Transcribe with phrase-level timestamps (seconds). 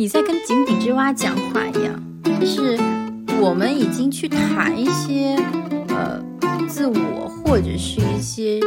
[0.00, 2.02] 你在跟井底之蛙讲话一样，
[2.40, 2.74] 就是
[3.38, 5.36] 我们已经去谈一些
[5.88, 6.18] 呃
[6.66, 8.58] 自我或者是一些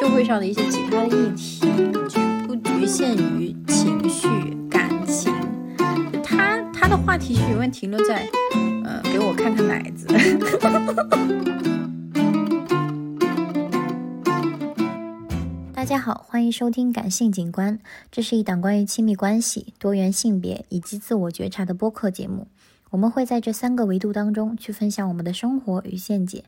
[0.00, 1.60] 社会上的一些其他的议题，
[2.08, 4.26] 就不局限于情绪
[4.68, 5.32] 感情。
[6.24, 8.28] 他他的话题是永远停留在
[8.84, 10.08] 呃给我看看奶子。
[15.90, 17.80] 大家好，欢迎收听感性景观，
[18.12, 22.46] 这是一档关于亲密关系、多元性别以及自我觉察的播客节目。
[22.90, 26.44] 我们会在这三个维度当中去分享我们的生活与见解。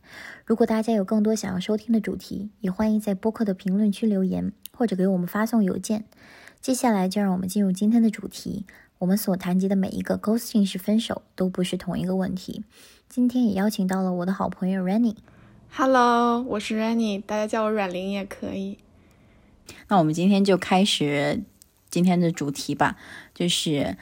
[0.46, 6.04] 如果大家有更多想要收听的主题，也欢迎在播客的评论区留言，或者给我们发送邮件。
[6.60, 8.64] 接下来就让我们进入今天的主题。
[8.98, 12.62] 我们所谈及的每一个 ghosting 是分手，都不是同一个问题。
[13.08, 15.16] 今天也邀请到了我的好朋友 Rennie。
[15.72, 18.78] Hello，我是 Rennie，大家叫我阮玲也可以。
[19.88, 21.42] 那我们今天就开始
[21.90, 22.96] 今天的主题吧，
[23.34, 23.96] 就是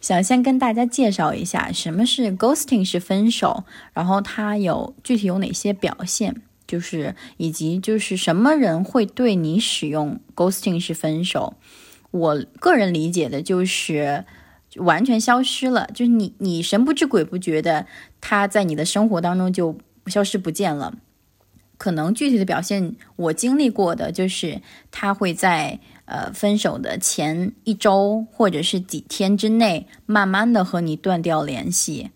[0.00, 11.54] 想先跟大家介绍一下什么是 ghosting，是分手，然后它有具体有哪些表现，就是以及就是什么人会对你使用 ghosting 是分手。
[12.10, 14.24] 我个人理解的就是
[14.76, 17.86] 完全消失了，就是你你神不知鬼不觉的，
[18.20, 20.94] 他在你的生活当中就消失不见了。
[21.78, 32.10] 可能具体的表现，我经历过的就是他会在呃分手的前一周或者是几天之内，慢慢的和你断掉联系。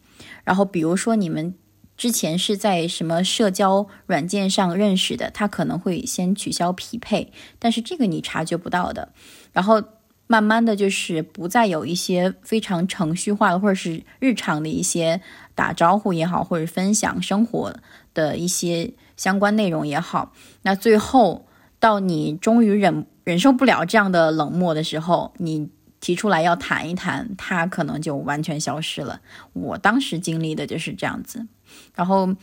[0.45, 1.55] 然后比如说你们
[1.97, 9.13] 之前是在什么社交软件上认识的，他可能会先取消匹配，但是这个你察觉不到的。
[9.53, 9.83] 然后
[10.27, 15.21] 慢慢的就是不再有一些非常程序化的或者是日常的一些
[15.55, 17.77] 打招呼也好，或者分享生活
[18.15, 18.95] 的一些。
[19.21, 20.33] 相关内容也好，
[20.63, 21.45] 那最后
[21.79, 25.69] 到你终于忍忍受不了这样的冷漠的时候，你
[26.01, 29.21] 提出来要谈一谈，他可能就完全消失了。
[29.53, 31.47] 我当时经历的就是这样子，
[31.95, 32.35] 然后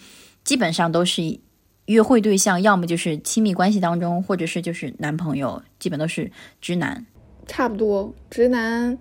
[0.44, 1.40] 基本上都是
[1.88, 7.08] 约会对象，要么就是亲密关系当中，或者是就是男朋友，基本都是直男。
[7.48, 8.96] 差不多，直男，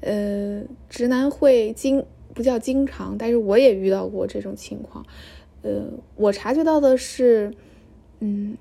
[0.00, 5.04] 呃，直男会经不叫经常，但是我也遇到过这种情况。
[5.66, 5.82] 呃，
[6.14, 7.52] 我察觉到的是，
[8.20, 8.56] 嗯，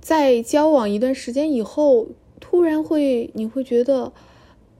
[0.00, 2.06] 在交往一段时间以后，
[2.40, 4.10] 突然会你会觉得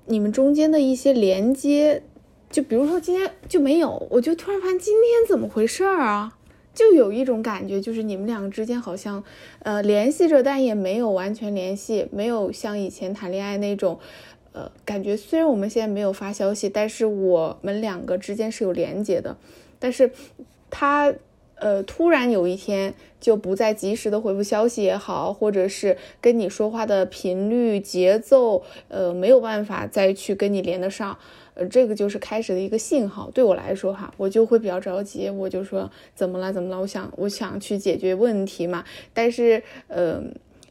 [0.06, 2.02] 你们中间的一些连接，
[2.48, 6.38] 就比如说今天就没有，我就突然发现今天怎么回事儿啊？
[6.72, 9.22] 就有一种感觉，就是你们两个之间好像
[9.58, 13.98] 呃联系着，但也没有完全联系，没有像以前谈恋爱那种
[14.52, 15.14] 呃感觉。
[15.14, 19.36] 虽然我们现在没有发消息，但是我们两个之间是有连接的，
[19.78, 20.10] 但是
[20.70, 21.12] 他。
[21.62, 31.16] 呃，突然有一天就不再及时的回复消息也好，或者是跟你说话的频率、节奏，呃，没有办法再去跟你连得上，
[31.54, 33.30] 呃，这个就是开始的一个信号。
[33.30, 36.52] 对我来说哈，我就会比较着急，我就说怎么了？
[36.52, 36.80] 怎么了？
[36.80, 38.84] 我想我想去解决问题嘛。
[39.14, 40.20] 但是，呃，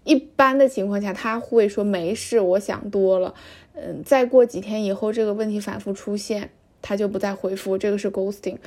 [0.03, 3.33] 一般的情况下他会说没事，我想多了。
[3.75, 6.49] 嗯，再过几天以后，这个问题反复出现，
[6.81, 8.57] 他就不再回复，这个是 ghosting。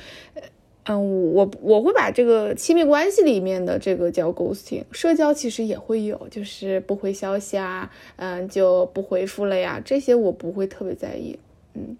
[0.87, 11.39] 嗯，我我会把这个亲密关系里面的这个叫 ghosting，社交其实也会有，就是不回消息啊，嗯，就不回复了呀，这些我不会特别在意。
[11.73, 11.97] 嗯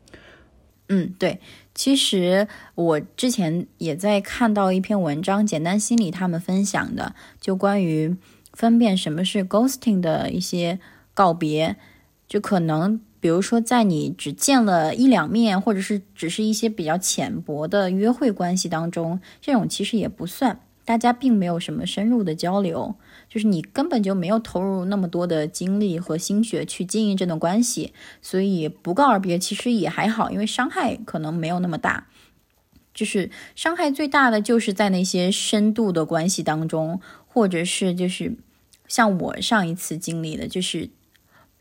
[0.88, 1.40] 嗯，对，
[1.74, 8.16] 其实我之前也在看到一篇文章，简单心理他们分享的，就关于
[8.54, 10.80] 分辨什么是 ghosting 的一些
[11.16, 11.76] 告别，
[12.28, 13.02] 就可能。
[13.26, 22.94] 比如说，在你只见了一两面，或者是只是一些比较浅薄的约会关系当中，这种其实也不算，大家并没有什么深入的交流，
[23.28, 32.06] 就是你根本就没有投入那么多的精力和心血去经营这段关系，所以不告而别其实也还好，因为伤害可能没有那么大。
[32.94, 38.38] 就是伤害最大的就是在那些深度的关系当中，或者是就是
[38.88, 40.92] 像我上一次经历的，就是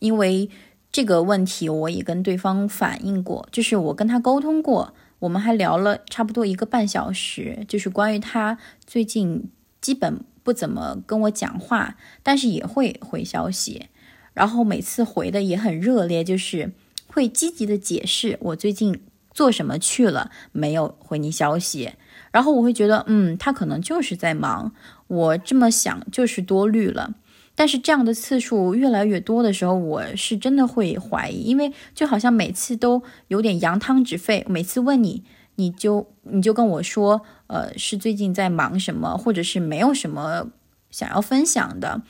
[0.00, 0.50] 因为。
[0.94, 8.56] 这个问题我也跟对方反映过，就是我跟他沟通过，我们还聊了差不多一个半小时，就是关于他
[8.87, 9.50] 最近
[9.81, 13.88] 基本不怎么跟我讲话，但是也会回消息，
[14.35, 16.70] 然后每次回的也很热烈，就是
[17.08, 19.02] 会积极的解释我最近
[19.32, 21.94] 做什么去了，没有回你消息，
[22.31, 24.73] 然后我会觉得，嗯，他可能就是在忙，
[25.08, 27.14] 我这么想就是多虑了。
[27.54, 34.44] 但是这样的次数越来越多的时候，我是真的会怀疑，因为就好像每次都有点扬汤止沸。
[34.48, 35.22] 每次问你，
[35.54, 40.48] 你就你就跟我说，呃，是最近在忙什么，或者是没有什么
[40.90, 42.02] 想要分享的，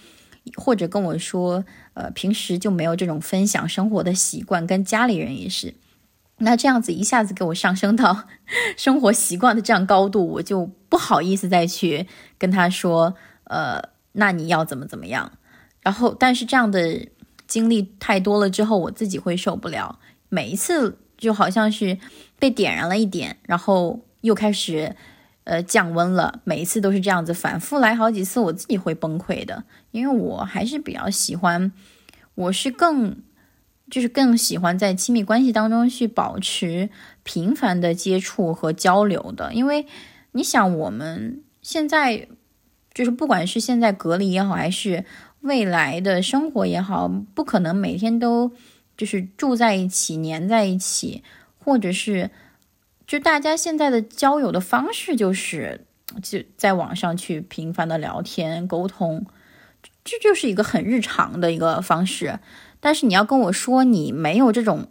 [0.56, 5.74] 或者跟我说，呃，平时就没有这种分享生活的习惯，跟家里人也是。
[6.38, 8.24] 那这样子一下子给我上升到
[8.76, 12.08] 生活习惯的这样高度，我就不好意思再去
[12.38, 13.14] 跟他说，
[13.44, 13.80] 呃，
[14.14, 15.30] 那你要怎么怎么样？
[15.82, 17.06] 然后，但是这样的
[17.46, 19.98] 经历太多了之后，我自己会受不了。
[20.28, 21.98] 每一次就好像是
[22.38, 24.96] 被点燃了一点，然后又开始
[25.44, 26.40] 呃降温了。
[26.44, 29.64] 每一次都是这样子，反复来好几次，我自己会崩溃的。
[29.90, 31.70] 因为我还是比较喜欢，
[32.34, 33.16] 我是更。
[33.90, 36.88] 就是更喜欢在亲密关系当中去保持
[37.22, 39.86] 频繁的接触和交流的，因为
[40.32, 42.26] 你想，我们现在
[42.94, 45.04] 就是不管是现在隔离也好，还是
[45.40, 48.52] 未来的生活也好，不可能每天都
[48.96, 51.24] 就是住在一起、黏在一起，
[51.58, 52.30] 或者是
[53.06, 55.84] 就大家现在的交友的方式就是
[56.22, 59.26] 就在网上去频繁的聊天沟通，
[60.04, 62.38] 这就是一个很日常的一个方式。
[62.80, 64.86] 但是你要跟我说你没有这种，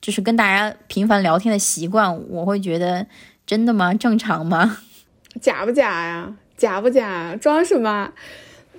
[0.00, 3.06] 就是跟大家频繁聊天的习惯，我会觉得
[3.44, 3.92] 真的吗？
[3.92, 4.78] 正常吗？
[5.42, 6.36] 假不假呀？
[6.56, 7.36] 假不假？
[7.36, 8.12] 装什么？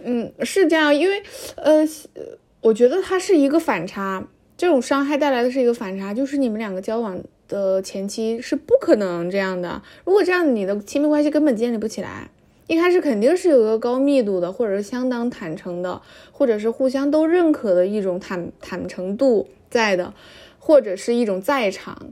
[0.04, 1.22] 嗯，是这样，因为
[1.56, 1.84] 呃，
[2.62, 4.26] 我觉得它是一个反差，
[4.56, 12.30] 这种伤害带来的是一个反差，就是你们两个交往的前期是不可能这样的，如果这样，你的亲密关系根本建立不起来。
[12.68, 16.02] 一开始肯定是有一个高密度的，或者是相当坦诚的，
[16.34, 20.14] 或者是互相都认可的一种坦坦诚度在的，
[20.60, 22.12] 或者是一种在场。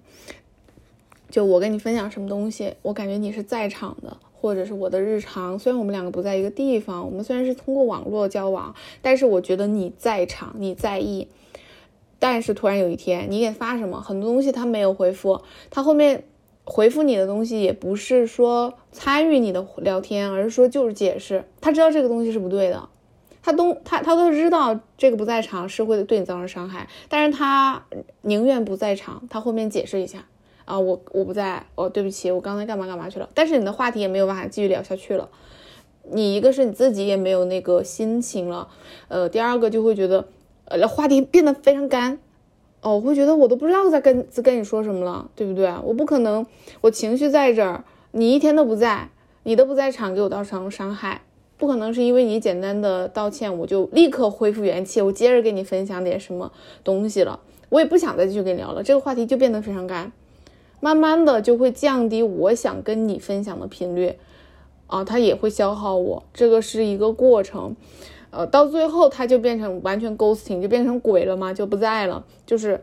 [1.29, 4.15] 就我跟你分享什么东西，我感觉你是在场的，
[4.45, 5.57] 或者是我的日常。
[5.57, 11.27] 虽然我们两个不在一个地方，我们虽然是通过网络交往，但是我觉得你在场，你在意。
[12.19, 16.24] 但是突然有一天，你给发什么，很多东西他没有回复，他后面。
[16.68, 21.45] 回复你的东西也不是说参与你的聊天，而是说就是解释。
[21.62, 22.89] 他知道这个东西是不对的，
[23.44, 27.86] 他都他他都知道这个不在场是会对你造成伤害，但是他
[28.24, 30.25] 宁愿不在场，他后面解释一下
[30.65, 33.29] 啊，我我不在，哦，对不起，我刚才干嘛干嘛去了。
[33.33, 35.29] 但是你的话题也没有办法继续聊下去了，
[36.12, 38.67] 你一个是你自己也没有那个心情了，
[39.07, 40.27] 呃，第二个就会觉得
[40.65, 42.19] 呃话题变得非常干。
[42.81, 45.73] 哦，我会觉得我都不知道在跟在跟你说什么了，对不对？
[45.83, 46.45] 我不可能，
[46.81, 49.09] 我情绪在这儿，你一天都不在，
[49.41, 51.21] 你都不在场，给我造成伤害，
[51.57, 56.51] 不可能是因为你简单的道歉，我就立刻恢复元气，我接着跟你分享点什么
[56.83, 57.39] 东西了，
[57.69, 60.11] 我也不想再继续跟你聊了，这个话题就变得非常干，
[60.85, 64.13] 慢慢的就会降低我想跟你分享的频率，
[64.85, 67.75] 啊，它也会消耗我，这个是一个过程。
[68.29, 72.79] 呃，到最后他就变成完全 ghosting，就变成鬼了嘛，就不在了，就是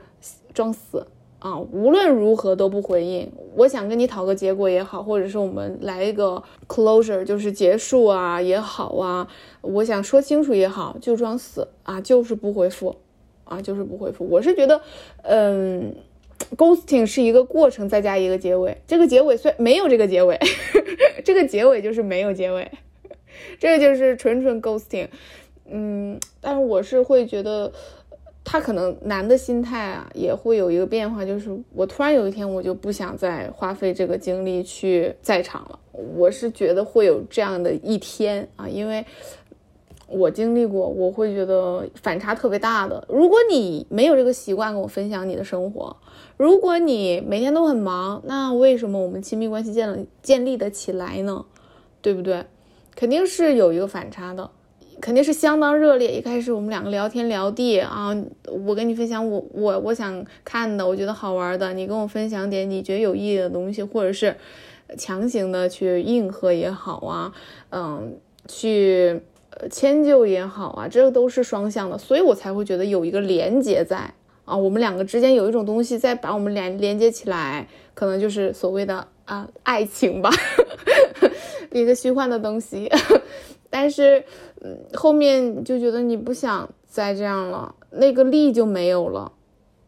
[0.52, 1.06] 装死
[1.38, 3.30] 啊，无论如何都不回应。
[3.54, 9.28] 我想跟你讨个结果也好，或者是我们来一个 closure，就是结束啊也好啊，
[9.60, 12.96] 我想说清楚也好，就装死啊，就是不回复
[13.44, 14.26] 啊，就是不回复。
[14.28, 14.80] 我是觉得，
[15.22, 15.94] 嗯
[16.56, 18.76] ，ghosting 是一个过程，再加一个结尾。
[18.86, 20.38] 这个结尾虽没有这个结尾，
[21.24, 22.70] 这个结尾就是没有结尾，
[23.58, 25.08] 这个就是纯纯 ghosting。
[25.70, 27.72] 嗯，但是我是会觉得，
[28.44, 35.78] 他可能男的心态啊，也会有一个变化，就是我突然有一天我就不想再花费这个精力去在场了。
[35.92, 39.04] 我是觉得会有这样的一天啊，因为
[40.12, 43.04] 我经历过，我会觉得反差特别大的。
[43.08, 45.96] 如果你没有这个习惯跟我分享你的生活，
[46.36, 51.44] 如果你每天都很忙，那为什么我们亲密关系建了建立的起来呢？
[52.00, 52.44] 对不对？
[52.94, 54.50] 肯定是有一个反差的。
[55.00, 56.12] 肯定是相当热烈。
[56.12, 58.14] 一开始我们两个聊天聊地啊，
[58.66, 64.36] 我跟你分享我我我想看的，我觉得好玩的，你跟我分享点你觉得有意义的东西，或者是
[64.96, 67.32] 强行的去应和也好啊，
[67.70, 68.16] 嗯，
[68.46, 69.20] 去
[69.70, 74.12] 迁就也好啊，这个都是双向的，所以我才会觉得有一个连接在
[74.44, 80.30] 啊，我们两个之间有一种东西在把我们连连接起来，可能就是所谓的啊爱情吧，
[81.72, 82.90] 一个虚幻的东西。
[83.70, 84.22] 但是，
[84.60, 89.32] 嗯，后面就觉得你不想再这样了，那个力就没有了，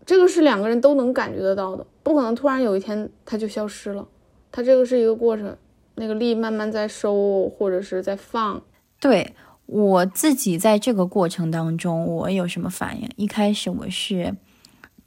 [0.07, 4.09] 这个是两个人都能感觉得到的，不可能突然有一天它就消失了，
[4.51, 5.55] 它这个是一个过程，
[5.97, 8.63] 那个力慢慢在收或者是在放。
[9.01, 9.35] 对
[9.67, 13.09] 我自己在这个过程当中，我有什么反应？
[13.17, 14.37] 一开始我是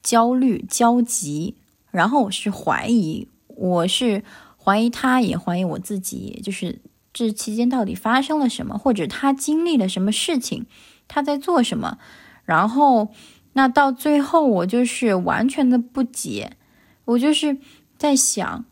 [0.01, 1.55] 焦虑、焦急，
[1.91, 4.23] 然后我是怀疑，我是
[4.57, 6.81] 怀疑他，也怀疑我自己，就是。
[7.13, 10.67] 这期间到底发生了什么，或者他经历了什么事情，
[11.07, 11.97] 他在做什么？
[12.45, 13.09] 然后，
[13.53, 16.57] 那到最后我就是完全的不解，
[17.05, 17.57] 我就是
[17.97, 18.65] 在想，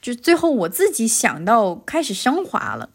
[0.00, 2.90] 就最后我自己想到开始升华了，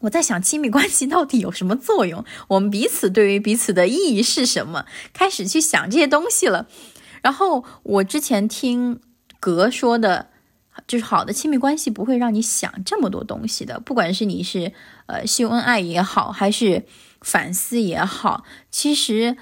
[0.00, 2.24] 我在想亲密关系到底有什么作用？
[2.48, 4.86] 我们彼此对于彼此的意义是什么？
[5.12, 6.66] 开始去想这些东西了。
[7.22, 9.00] 然后我之前听
[9.38, 10.28] 格说的，
[10.86, 13.78] 就是好的亲密关系不会让你想这么多东西的。
[13.78, 14.72] 不管是你是
[15.06, 16.84] 呃秀恩爱也好，还是
[17.20, 19.36] 反思也好，其实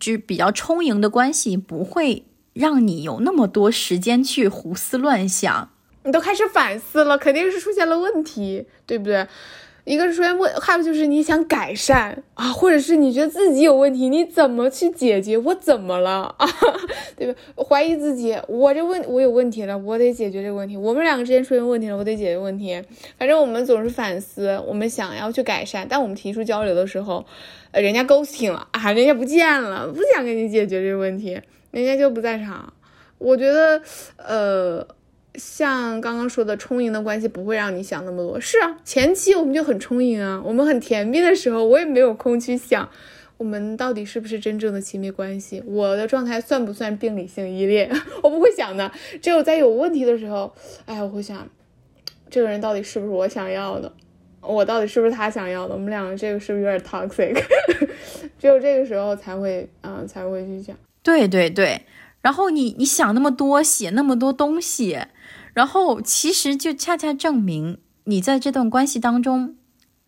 [0.00, 2.24] 就比较充盈的关系不会
[2.54, 5.70] 让你有那么多时间去胡思乱想。
[6.04, 9.28] 你都开始反思了，肯定是出现了问题，对不对？
[9.88, 15.38] 一个是出现问，还有就是你想改善啊，或者是你觉得自己有问题，你怎么去解决？
[15.38, 16.46] 我怎么了啊？
[17.16, 17.40] 对吧？
[17.56, 20.76] 怀疑自己，我这问我有问题了，我得解决这个问题。
[20.76, 22.78] 我们两个之间出现问题了，我得解决问题。
[23.18, 27.24] 反正我们总是反思，我们想要去改善，但我们提出交流的时候，
[27.70, 31.40] 呃，人家勾听了啊，人家不见了，不想给你解决这个问题，
[31.70, 32.70] 人家就不在场。
[33.16, 33.80] 我觉得，
[34.18, 34.86] 呃。
[35.38, 38.40] 像刚刚说的，充盈的关系不会让你想那么多。
[38.40, 42.88] 是啊，前期我们就很充盈啊，我们很甜蜜的时候，我也没有空去想，
[43.36, 47.90] 我们到底是不是真正的亲密关系，我的状态算不算病理性依恋，
[48.22, 48.90] 我不会想的。
[49.22, 50.52] 只有在有问题的时候，
[50.84, 51.48] 哎，我会想，
[52.28, 53.92] 这个人到底是不是我想要的，
[54.40, 57.40] 我到底是不是他想要的，我们两个这个是不是有点 toxic？
[58.40, 60.76] 只有这个时候才会，嗯，才会去想。
[61.02, 61.82] 对对对，
[62.20, 64.98] 然后你你想那么多，写那么多东西。
[65.58, 69.56] 然后其实就恰恰证明你在这段关系当中，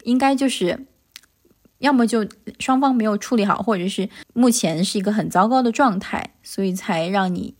[0.04, 0.86] 应该就是
[1.80, 2.24] 要么就
[2.60, 7.56] 双方没有处理好，或者是目前是一个很糟糕的状态，所以才让你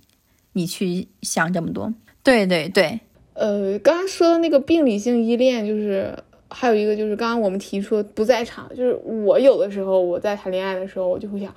[0.52, 1.92] 你去想这么多。
[2.22, 3.00] 对对对，
[3.34, 6.16] 呃，刚刚说的那个病理性依恋，就是
[6.48, 11.52] 还有一个就是刚刚我们提出不在场，就是我有的时候我在谈恋爱的时候，我就会想，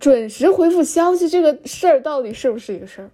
[0.00, 3.10] 准时回复消息这个事儿到底是不是一个事儿？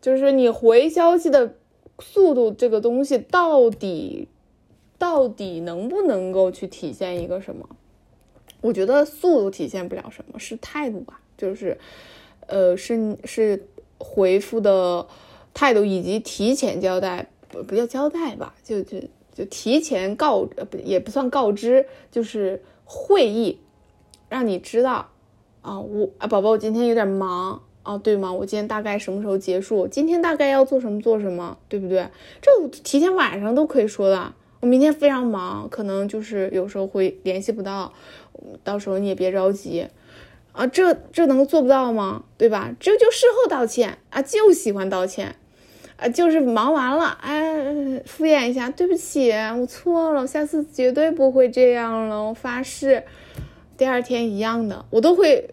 [0.00, 1.54] 就是你回消息的
[1.98, 4.28] 速度，这个东西到底
[4.98, 7.68] 到底能不能够去体现一个什么？
[8.62, 11.20] 我觉得速度体现不了什么，是态度吧。
[11.36, 11.78] 就是，
[12.46, 13.66] 呃，是是
[13.98, 15.06] 回复的
[15.54, 18.98] 态度，以及提前交代，不不叫交代吧，就就
[19.34, 23.58] 就提前告，不也不算告知，就是会议，
[24.28, 25.08] 让你知道
[25.62, 27.62] 啊，我啊，宝宝，我今天有点忙。
[27.90, 28.32] 哦，对吗？
[28.32, 29.88] 我今天大概什么时候结束？
[29.88, 32.06] 今天大概要做什么做什么，对不对？
[32.40, 34.32] 这我提前晚上都可以说的。
[34.60, 37.92] 我明天非常忙，可能就是有时候会联系不到，
[38.62, 39.88] 到时候你也别着急
[40.52, 40.64] 啊。
[40.68, 42.22] 这这能做不到吗？
[42.38, 42.72] 对吧？
[42.78, 45.34] 这就事后道歉啊，就喜欢道歉
[45.96, 53.02] 啊，就是忙完了，哎，敷衍一下，对不起，我错了，下次绝对不会这样了，我发誓。
[53.76, 55.48] 第二天一样的，我都会。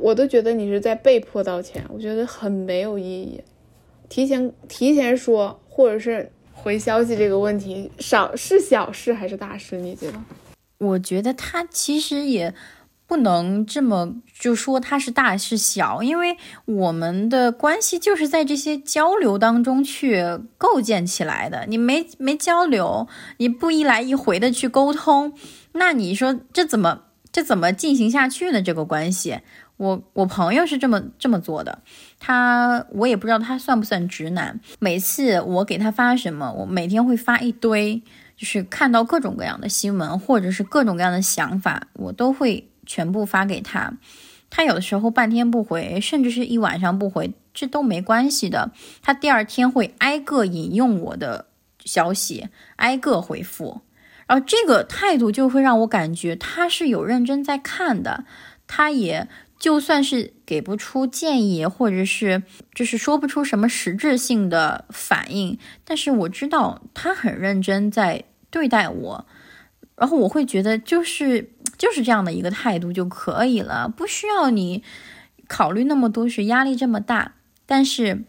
[0.00, 3.40] 我都觉得你是在被迫道歉，我觉得很没有意义。
[4.08, 9.76] 提前提前说，或者是回消息这个问题，少是小事还是大事？
[9.78, 10.18] 你觉得？
[10.78, 12.52] 我觉得他其实也
[13.06, 20.22] 不能这么就说他是大是小，因为我们的关系就是在这些交流当中去
[20.58, 21.64] 构建起来的。
[21.68, 23.06] 你没没交流，
[23.38, 25.32] 你不一来一回的去沟通，
[25.72, 28.60] 那你说这怎么这怎么进行下去呢？
[28.60, 29.38] 这个关系？
[29.82, 31.80] 我我朋友是这么这么做的，
[32.20, 34.60] 他我也不知道他算不算直男。
[34.78, 38.00] 每次我给他发什么，我每天会发一堆，
[38.36, 43.92] 就是看到各种各样的新闻或者是各种各样的想法，我都会全部发给他。
[44.50, 48.70] 他有的时候半天不回，甚至是一晚上不回，这都没关系的。
[49.02, 51.46] 他第二天会挨个引用我的
[51.84, 53.80] 消息，挨个回复，
[54.28, 58.24] 然后这个态度就会让我感觉他是有认真在看的，
[58.68, 59.26] 他也。
[59.62, 62.42] 就算是给不出建议，或者是
[62.74, 69.24] 就是说不出什么实质性的反应，但是我知道他很认真在对待我，
[69.94, 74.82] 然后我会觉得就是就是这样的一个态度就可以了，不需要你
[75.46, 77.36] 考虑那么多，是压力这么大。
[77.64, 78.24] 但是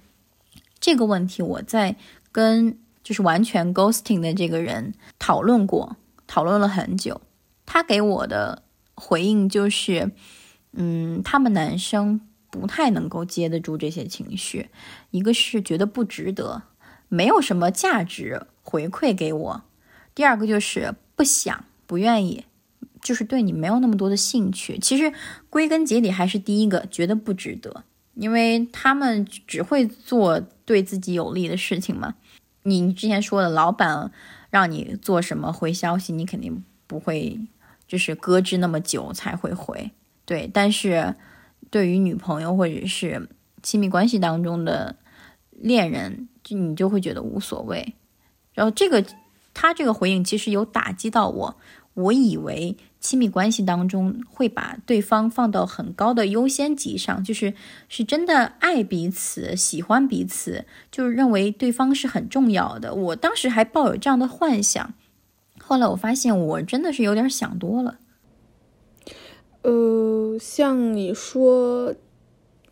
[0.79, 1.95] 这个问题我在
[2.31, 5.97] 跟就是完全 ghosting 的这个人讨论过，
[6.27, 7.21] 讨论了很久，
[7.65, 8.61] 他给我的
[8.93, 10.11] 回应就是。
[10.73, 14.69] 嗯，他们男生不太能够接得住这些情绪，
[15.11, 16.63] 一个是觉得不值得，
[17.09, 19.63] 没有什么价值回馈给我；
[20.15, 22.45] 第二个就是不想、不愿意，
[23.01, 24.77] 就是对你没有那么多的兴趣。
[24.79, 25.13] 其实
[25.49, 27.83] 归根结底还是第一个，觉得不值得，
[28.15, 32.15] 因为他们只会做对自己有利的事情嘛。
[32.63, 34.11] 你之前说的老板
[34.49, 37.39] 让你做什么回消息，你肯定不会，
[37.87, 39.91] 就是搁置那么久才会回。
[40.25, 41.15] 对，但是
[41.69, 43.29] 对于女朋友或者是
[43.61, 44.95] 亲密关系当中的
[45.51, 47.95] 恋人，就你就会觉得无所谓。
[48.53, 49.03] 然后这个
[49.53, 51.57] 他这个回应其实有打击到我，
[51.93, 57.53] 我以为亲密关系当中会把对方放到很高的优先级上，就是
[57.89, 62.93] 是真的爱彼此、喜欢彼此，就是认为对方是很重要的。
[62.93, 64.93] 我当时还抱有这样的幻想，
[65.59, 67.99] 后来我发现我真的是有点想多了。
[69.63, 71.95] 呃，像你说，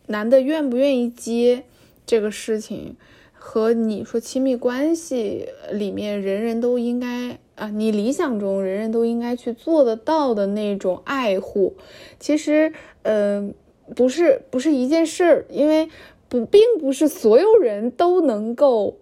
[0.06, 1.64] 男的愿不愿意接
[2.06, 2.96] 这个事情，
[3.32, 11.74] 和你说亲密关系里面人人都应该啊，你理想中人人都应该去做得到的那种爱护，
[12.20, 12.72] 其实，
[13.02, 13.54] 嗯，
[13.96, 15.88] 不是不是一件事儿，因为
[16.28, 18.98] 不并不是所有人都能够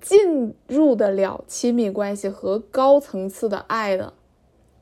[0.00, 4.12] 进入得了亲密关系和高层次的爱的。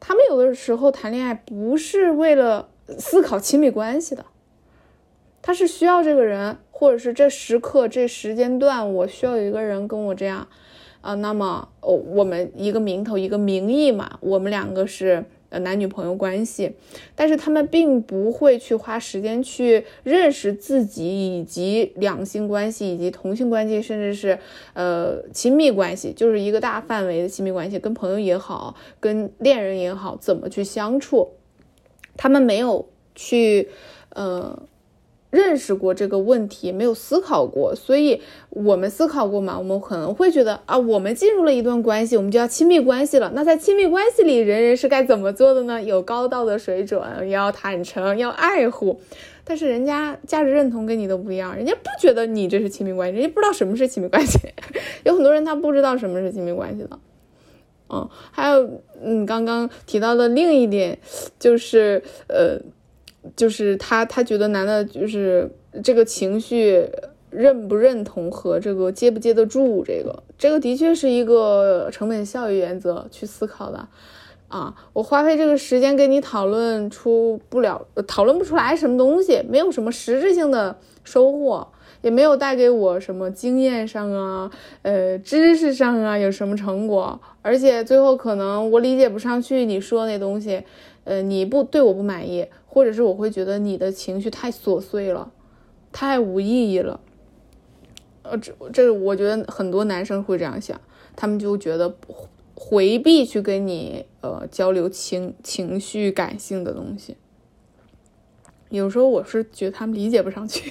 [0.01, 4.25] 他们有的时候谈恋爱不是为了思考亲密关系的，
[5.43, 10.49] 他是需要这个人，或者是这时刻这时间段，我需要有一个人跟我这样，
[11.01, 15.25] 啊，那么哦，我们一个名头一个名义嘛，我们两个是。
[15.51, 16.73] 呃，男女朋友关系，
[17.15, 24.39] 但是他们并不会去花时间去认识自己，以及两性关系，以及同性关系，甚至是
[24.75, 31.31] 呃亲密关系，就是一个大范围的亲密关系，跟朋友也好，跟恋人也好，怎么去相处，
[32.17, 33.69] 他们没有去
[34.11, 34.63] 呃。
[35.31, 39.59] 认识过这个问题，没有思考过，所以我们思考过嘛？
[39.59, 43.31] 我们可能会觉得啊，我们进入了一段关系，我们就要亲密关系了。
[43.35, 45.83] 那在亲密关系里，人人是该怎么做的呢？
[45.83, 49.01] 有高道德水准，要坦诚，要爱护。
[49.45, 54.39] 但是人家价值认同跟你都不一样，人家不觉得你这是亲密关系，人家不知道什么是亲密关系。
[55.05, 56.99] 有很多人他不知道什么是亲密关系的。
[57.91, 60.99] 嗯，还有嗯，刚刚提到的另一点
[61.39, 62.59] 就是呃。
[63.37, 65.51] 就是他，他觉得男的，就是
[65.83, 66.89] 这个情绪
[67.31, 73.87] 认不认同和这个接不接得住，这个这个的确是一个成本效益原则去思考的
[74.49, 74.75] 啊。
[74.93, 81.69] 我花费这个时间跟你讨论出不了，讨论不出来什么东西，没有什么实质性的收获，
[82.01, 84.51] 也没有带给我什么经验上啊，
[84.83, 90.63] 呃，知识上啊有什么成果，而且最后可能我理解不上去你说那东西，
[91.05, 92.47] 呃，你不对我不满意。
[92.79, 95.33] 或者是我会觉得你的情绪太琐碎了，
[95.91, 97.01] 太无意义了。
[98.23, 100.81] 呃，这这我觉得很多男生会这样想，
[101.17, 101.93] 他们就觉得
[102.55, 107.17] 回避去跟你呃交流情情绪感性的东西。
[108.69, 110.71] 有时候我是觉得他们理解不上去。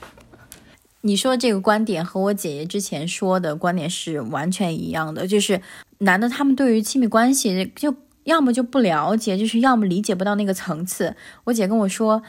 [1.00, 5.62] 你说这个观点和我姐姐之前说的观点是完全一样的，就是
[6.00, 7.94] 男的他们对于亲密关系就。
[8.26, 11.14] 要么就不了解，就是要么理解不到那个层次。
[11.44, 12.24] 我姐跟我说，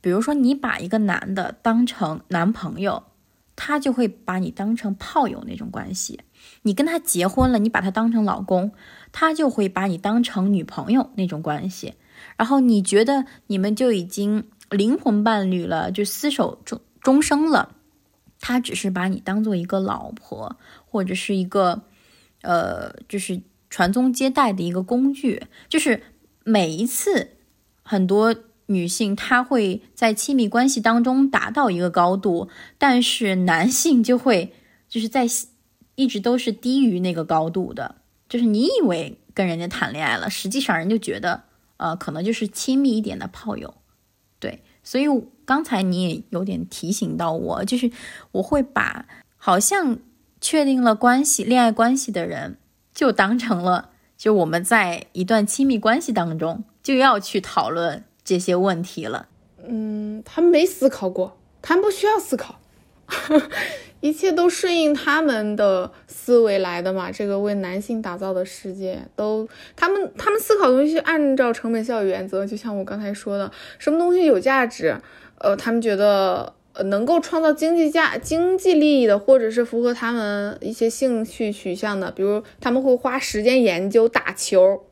[0.00, 3.02] 比如说你把一个男的当成男朋友，
[3.56, 6.20] 他就会把你当成炮友那种关系；
[6.62, 8.70] 你跟他结婚了，你把他当成老公，
[9.10, 11.94] 他就会把你当成女朋友那种关系。
[12.36, 17.74] 然后你觉得你们就已经灵魂伴侣了，就厮守终终生了，
[18.38, 21.82] 他只是把你当做一个老婆，或者是一个，
[22.42, 23.42] 呃，就是。
[23.70, 26.02] 传宗接代的一个工具，就是
[26.44, 27.30] 每一次
[27.82, 28.34] 很多
[28.66, 34.52] 女性她会在亲密关系当中达到一个高度，但是男性就会
[34.88, 35.26] 就是在
[35.94, 37.96] 一直都是低于那个高度的。
[38.28, 41.44] 就是你以为跟人家谈恋爱了，实际上人就觉得
[41.78, 43.74] 呃可能就是亲密一点的炮友。
[44.38, 45.06] 对，所以
[45.44, 47.90] 刚才你也有点提醒到我，就是
[48.32, 49.06] 我会把
[49.36, 49.98] 好像
[50.40, 52.56] 确定了关系、恋爱关系的人。
[53.00, 59.26] 就当成了，就我们在一段亲密关系当中就要去讨论这些问题了。
[59.66, 62.60] 嗯，他们没思考过，他们不需要思考，
[64.00, 67.10] 一切都顺应他们的思维来的嘛。
[67.10, 74.94] 这个为男性打造的世界，都他们他们思考东西按照成本效益原则，就像我刚才说的，什么东西有价值，
[75.38, 76.52] 呃，他们觉得。
[76.72, 84.84] 呃，能够创造经济价、经济利益的，或者是符合他们一些兴趣取向的，比如他们会花时间研究打球、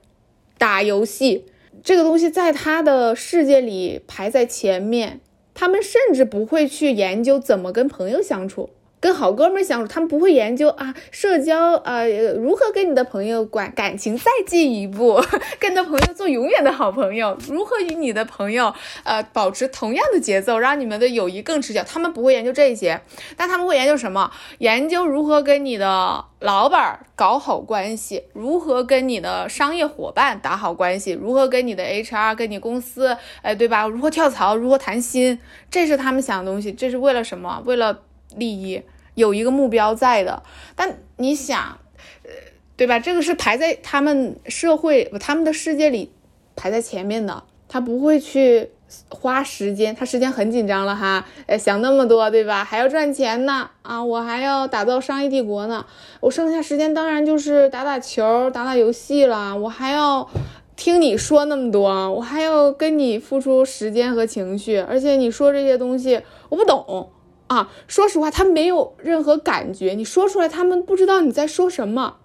[0.56, 1.46] 打游戏
[1.82, 5.20] 这个东西，在他的世界里排在前面。
[5.54, 8.70] 他们甚至不会去研究怎么跟朋友相处。
[9.00, 12.04] 跟好哥们相处，他们不会研究啊，社交啊，
[12.36, 15.20] 如何跟你的朋友管感情再进一步，
[15.60, 21.80] 跟你的朋友做永远的好朋友，如何与你的朋友呃保持同样的节奏，让你们的友谊更持久。
[21.86, 23.00] 他们不会研究这些，
[23.36, 24.30] 但他们会研究什么？
[24.58, 33.86] 研究如何跟你的老板搞好关系，如何跟你的商业伙伴打好关系，如何跟你的 HR 跟你公司，哎，对吧？
[33.86, 35.38] 如何跳槽，如何谈心，
[35.70, 36.72] 这是他们想的东西。
[36.72, 37.62] 这是为了什么？
[37.64, 38.00] 为了。
[38.38, 38.82] 利益
[39.14, 40.42] 有一个目标在的，
[40.76, 41.78] 但你想，
[42.22, 42.30] 呃，
[42.76, 42.98] 对吧？
[42.98, 46.12] 这个是排在他们社会他们的世界里
[46.54, 48.70] 排在前面的，他不会去
[49.08, 52.64] 花时间，他时间很紧张了哈，呃，想那么多，对吧？
[52.64, 55.84] 还要赚钱呢，啊，我还要打造商业帝国呢，
[56.20, 60.30] 我剩下时间当然就是打打球、打打游戏了，我还要
[60.76, 67.10] 听你说那么多，我还要跟你付出时间和情绪，而且你说这些东西我不懂。
[67.48, 69.92] 啊，说实话，他没有任何感觉。
[69.92, 72.18] 你说出来，他们不知道你在说什么，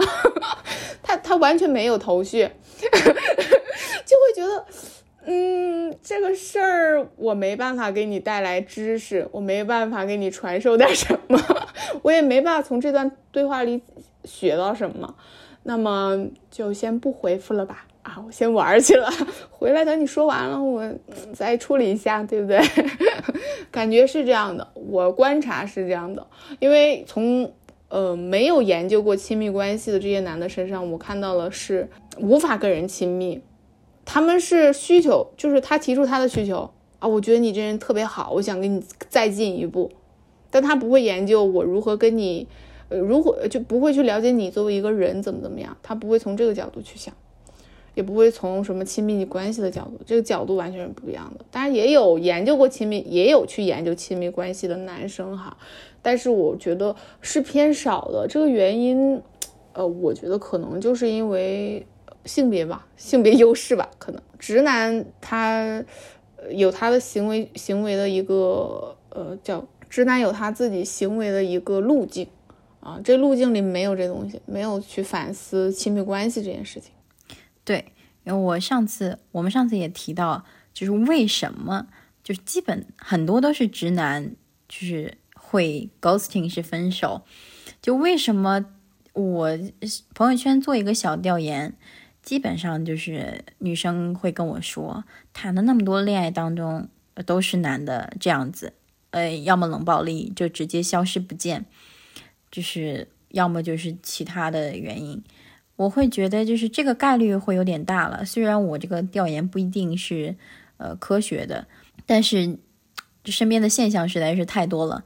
[1.02, 2.50] 他他完全没有头绪，
[2.82, 4.66] 就会觉得，
[5.26, 11.40] 嗯，这个事儿我没办法给你带来知识，我没办法给你传授点什么，
[12.04, 13.82] 我也没办法从这段对话里
[14.26, 15.16] 学到什么，
[15.64, 17.88] 那么就先不回复了吧。
[18.04, 19.10] 啊，我先玩去了，
[19.50, 20.94] 回来等你说完了，我
[21.34, 22.60] 再处理一下，对不对？
[23.72, 26.28] 感觉是这样的，我观察是这样的，
[26.60, 27.50] 因为从
[27.88, 31.90] 呃没有研究过亲密关系的这些男的身上，我看到了是
[32.20, 33.42] 无法跟人亲密，
[34.04, 39.90] 他们是需求，就是他提出他的需求啊，我觉得你这人特别好，我想跟你再进一步，
[40.52, 42.46] 但他不会研究我如何跟你，
[42.90, 47.14] 呃，如何就不会去了解你作为一个人怎么怎么样，他不会从这个角度去想。
[47.96, 51.46] 也不会从什么亲密关系的角度，这个角度完全是不一样的。
[51.52, 55.56] 当然也有研究过亲密，也有去研究亲密关系的男生哈，
[56.02, 58.28] 但是我觉得是偏少的。
[58.28, 59.22] 这个原因，
[59.74, 61.86] 呃，我觉得可能就是因为
[62.26, 63.90] 性别吧，性别优势吧。
[64.00, 65.84] 可能直男他
[66.50, 72.28] 有他的行为行为的一个呃叫直男有他自己行为的一个路径
[72.80, 76.92] 啊，这路径里没有这东西，没有去反思亲密关系这件事情。
[77.66, 81.88] 对，因为我上次我们上次也提到，就是为什么
[82.24, 84.36] 就是基本很多都是直男，
[84.68, 87.24] 就是会 ghosting 是分手，
[87.82, 88.66] 就为什么
[89.14, 89.58] 我
[90.14, 91.74] 朋友圈做一个小调研，
[92.22, 96.88] 基本上就是女生会跟我说，谈的那么多恋爱当中
[97.26, 98.74] 都是男的这样子，
[99.12, 101.66] 呃，要么冷暴力就直接消失不见，
[102.50, 105.24] 就是要么就是其他的原因。
[105.76, 110.36] 我会觉得就是这个概率会有点大了，虽然我这个调研不一定是
[110.78, 111.68] 呃科学的，
[112.06, 112.58] 但是
[113.26, 115.04] 身边的现象实在是太多了。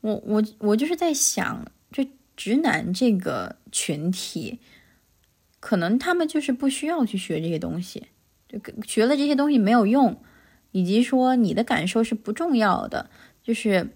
[0.00, 4.58] 我我我就是在想，就直男这个群体，
[5.60, 8.06] 可能他们就是不需要去学这些东西，
[8.48, 10.20] 就学了这些东西没有用，
[10.72, 13.10] 以及说你的感受是不重要的，
[13.42, 13.90] 就是。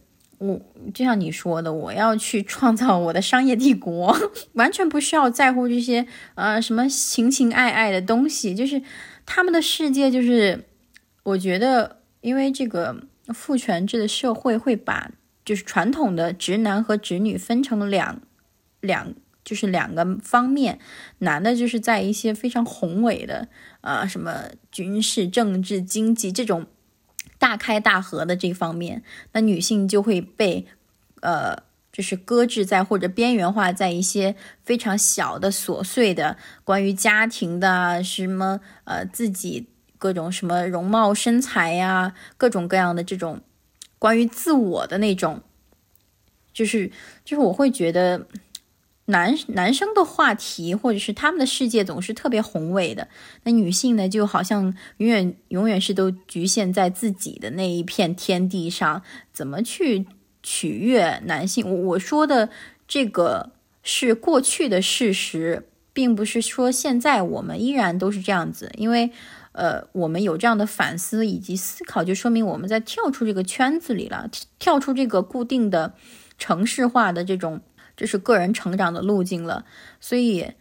[0.44, 0.60] 我
[0.92, 4.12] 就像你说的，我要去创造我的商业帝国，
[4.54, 8.52] 完全不需要在乎这些呃什么情情爱爱的东西。
[8.52, 8.82] 就是
[9.24, 10.64] 他们的世界，就是
[11.22, 15.12] 我觉得，因为这个父权制的社会会把
[15.44, 18.20] 就是传统的直男和直女分成两
[18.80, 20.80] 两，就是两个方面。
[21.18, 23.46] 男的就是在一些非常宏伟的
[23.80, 26.66] 啊什么军事、政治、经济这种。
[27.42, 29.02] 大开大合的这方面，
[29.32, 30.64] 那女性就会被，
[31.22, 31.56] 呃，
[31.92, 39.66] 就是搁置在或者边缘化在一些非常小的琐碎的关于家庭的什么，呃，自己
[39.98, 43.40] 各种什么容貌身材呀，各种各样的这种
[43.98, 45.42] 关于自我的那种，
[46.52, 46.92] 就是
[47.24, 48.28] 就是我会觉得。
[49.06, 53.08] 男男生的话题或者是他们的世界总是特别宏伟的，
[53.42, 60.06] 那女性呢就好像永远永远是都局限在自己的那一片天地上，怎么去
[60.40, 61.68] 取悦男性？
[61.68, 62.48] 我我说的
[62.86, 63.50] 这个
[63.82, 69.10] 是过去的事实，并不是说现在我们依然都是这样子，因为
[69.50, 75.94] 呃我们有这样的反思以及思考，就说明我们在跳出这个圈子里了，跳出这个固定的
[76.38, 77.60] 城市化的这种。
[77.94, 79.64] 这是个人成长的路径了，
[80.00, 80.52] 所以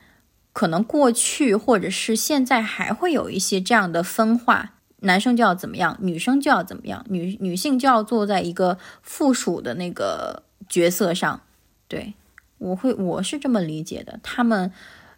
[0.53, 11.41] 可能过去或者是现在还会有一些这样的分化：男生就要怎么样，女生就要怎么样，女女性就要坐在一个附属的那个角色上。
[11.87, 12.13] 对
[12.57, 14.19] 我会，我是这么理解的。
[14.21, 14.71] 他们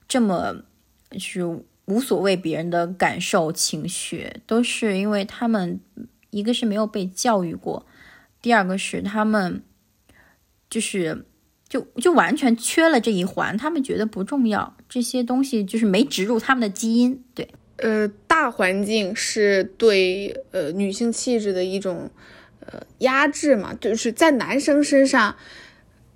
[0.07, 0.57] 这么
[1.17, 5.79] 是无所谓别人的感受情绪，都是因为他们
[6.29, 7.85] 一个是没有被教育过，
[8.39, 9.63] 第二个是他们
[10.69, 11.25] 就是。
[11.73, 17.23] 就就完全缺了这一环，他们觉得不重要，这些东西就是没植入他们的基因。
[17.33, 22.11] 对，呃，大环境是对呃女性气质的一种
[22.59, 25.35] 呃压制嘛，就是在男生身上，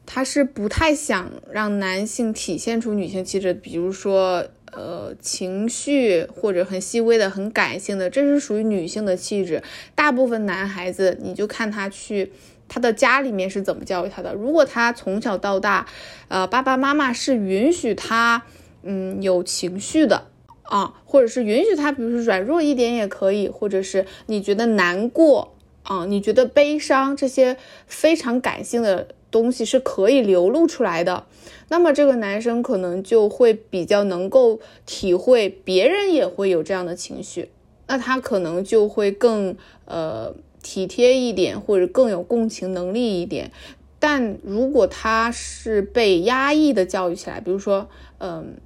[0.05, 9.63] 他是不太想让男性体现出女性气质，比如说呃情绪或者很细微的、很感性的，这是属于女性的气质。
[9.95, 12.31] 大部分男孩子，你就看他去。
[12.67, 14.33] 他的家里面是怎么教育他的？
[14.33, 15.87] 如果他从小到大，
[16.27, 18.43] 呃，爸爸妈妈是允许他，
[18.83, 20.27] 嗯有情绪的
[20.63, 31.25] 啊，或者是允许他，比如说软弱一点也可以，或者是你觉得难过啊，你觉得悲伤这些非常感性的东西是可以流露出来的，
[31.69, 37.49] 那么这个男生可能就会比较能够体会别人也会有这样的情绪，
[37.87, 43.51] 那他可能就会更呃体贴一点，或者更有共情能力一点。
[43.99, 47.89] 但如果他是被压抑的教育起来，比如说，
[48.19, 48.57] 嗯，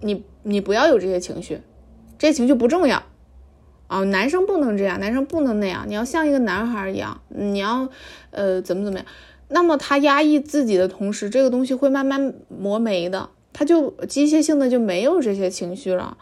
[0.00, 1.60] 你你不要有这些情绪，
[2.18, 3.02] 这些情绪不重要
[3.86, 7.88] 啊，男生不能这样，男生不能那样，你要像一个男孩一样，你要
[8.30, 9.06] 呃怎么怎么样，
[9.48, 16.16] 那么他压抑自己的同时，这个东西会慢慢磨没的，他就机械性的就没有这些情绪了，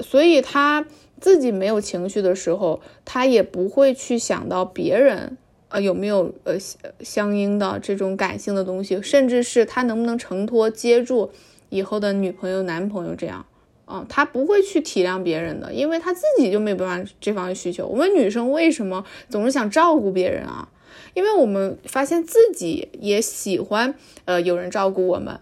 [0.00, 0.86] 所以他
[1.20, 5.36] 自己没有情绪的时候，他也不会去想到别人。
[5.68, 6.54] 呃，有没有呃
[7.00, 11.32] 相应的这种感性的东西，甚至是他能不能承托接住
[11.70, 13.44] 以后的女朋友、男朋友这样？
[13.84, 17.84] 啊，他不会去体谅别人的，因为他自己就没办法这方面需求。
[17.86, 20.68] 我们女生为什么总是想照顾别人啊？
[21.14, 23.92] 因为我们发现自己也喜欢
[24.24, 25.40] 呃有人照顾我们。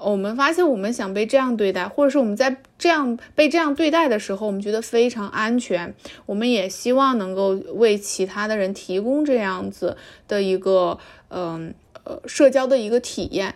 [0.00, 5.94] 我们发现，我们想被这样对待，或者是我们在这样被这样对待的时候，我们觉得非常安全。
[6.26, 13.54] 我们也希望能够为其他的人提供这样子的一个，嗯呃，社交的一个体验。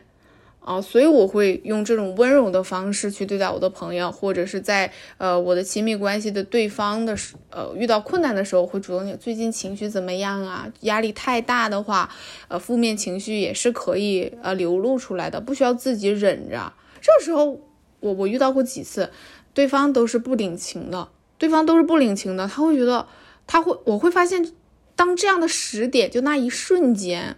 [0.64, 10.72] 啊，所以我会用这种温柔的方式去对待我的朋友，或者是在呃我的亲密关系的对方的时，呃遇到困难的时候，会主动讲最近情绪怎么样啊？
[10.82, 12.08] 压力太大的话，
[12.46, 16.72] 呃负面情绪也是可以呃流露出来的，不需要自己忍着。
[17.00, 17.60] 这时候
[17.98, 19.10] 我我遇到过几次，
[19.52, 23.08] 对方都是不领情的，对方都是不领情的，他会觉得
[23.48, 24.52] 他会我会发现，
[24.94, 27.36] 当这样的时点就那一瞬间，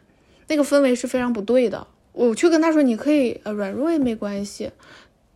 [0.49, 1.87] 那个氛围是非常不对的。
[2.15, 4.71] 我去跟他说，你可以呃软弱也没关系。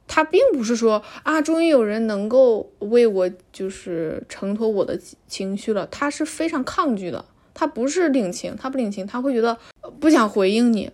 [0.07, 5.87] 他并不是说啊，终于有人能够为我就是承托我的情绪了。
[5.91, 9.59] 他是非常抗拒的，他不是领情，他不领情，他会觉得
[10.01, 10.91] 不想回应你。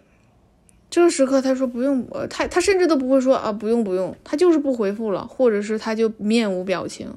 [0.90, 7.08] 这个时刻他说不用，呃他他甚至都不会说啊不用不用，他就是不回复了，或者是他就面无表情，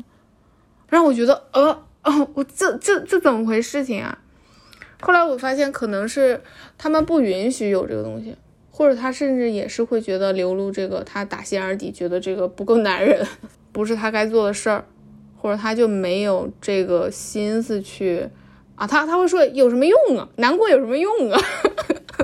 [0.90, 4.20] 让我觉得呃哦我这这这怎么回事情啊？
[5.02, 6.42] 后来我发现可能是
[6.78, 8.36] 他们不允许有这个东西。
[8.78, 13.26] 或者他甚至也是会觉得流露这个，他打心眼底觉得这个不够男人，
[13.72, 14.86] 不是他该做的事儿，
[15.36, 18.30] 或者他就没有这个心思去
[18.76, 21.42] 啊，他他会说有什么用啊，难过有什么用啊？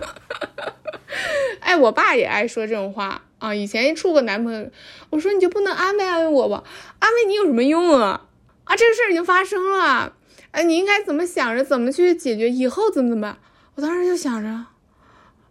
[1.62, 3.52] 哎，我爸也爱说这种话啊。
[3.56, 4.70] 以前处过男朋友，
[5.10, 6.64] 我说你就不能安慰安慰我吧？
[7.00, 8.28] 安慰你有什么用啊？
[8.66, 10.14] 啊，这个事儿已经发生了，
[10.52, 13.38] 哎，你应该怎么想着，怎么去解决，以后怎么怎么办？
[13.74, 14.66] 我当时就想着。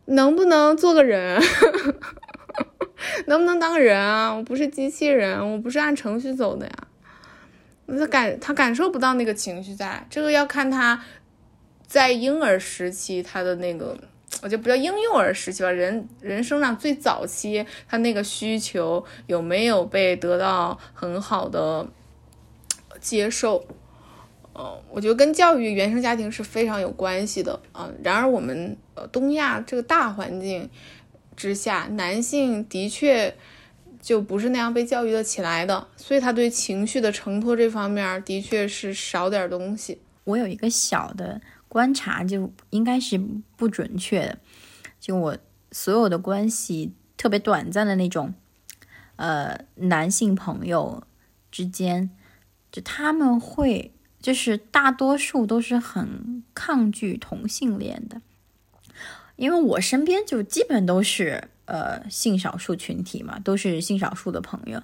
[0.07, 1.41] 能不能做个人？
[3.27, 4.33] 能不能当个人啊？
[4.33, 6.73] 我不是机器人，我不是按程序走的呀。
[7.99, 11.03] 他感他感受不到那个情绪，在这个要看他
[11.87, 13.97] 在婴儿时期他的那个，
[14.41, 21.87] 我就不叫婴幼儿时期吧，人人生长最早期他那个需求有没有被得到很好的
[23.01, 23.67] 接受。
[24.55, 27.91] 嗯，我觉得跟教育原生家庭是非常有关系的啊。
[28.05, 30.69] 然而，我们呃东亚这个大环境
[31.35, 33.35] 之下，男性的确
[34.03, 40.03] 就不是那样被教育的起来的，所以他对情绪的承托这方面的确是少点东西。
[40.25, 43.19] 我有一个小的观察，就应该是
[43.57, 44.38] 不准确的。
[45.01, 45.38] 就我
[45.71, 48.35] 所有的关系特别短暂的那种，
[49.17, 51.05] 呃，男性朋友
[51.51, 52.11] 之间，
[52.71, 53.95] 就他们会。
[54.23, 58.23] 就是大多数都是很抗拒同性恋的，
[59.35, 64.81] 因为我身边就基本都是呃性少数群体嘛，都是性少数的朋友。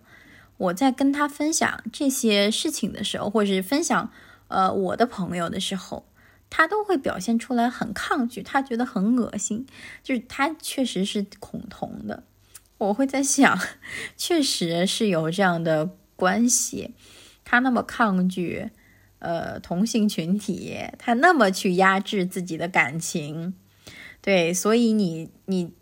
[0.57, 4.11] 我在跟他分享这些事情的时候，或者是分享
[4.49, 6.05] 呃我的朋友的时候，
[6.51, 9.65] 他都会表现出来很抗拒，他觉得很恶心，
[10.03, 12.25] 就是他确实是恐同的。
[12.79, 13.57] 我会在想，
[14.19, 16.95] 确实是有这样的关系，
[17.45, 18.71] 他那么抗拒。
[19.21, 23.55] 呃，同性群体他那么去压制自己的感情，
[24.21, 25.73] 对，所以你你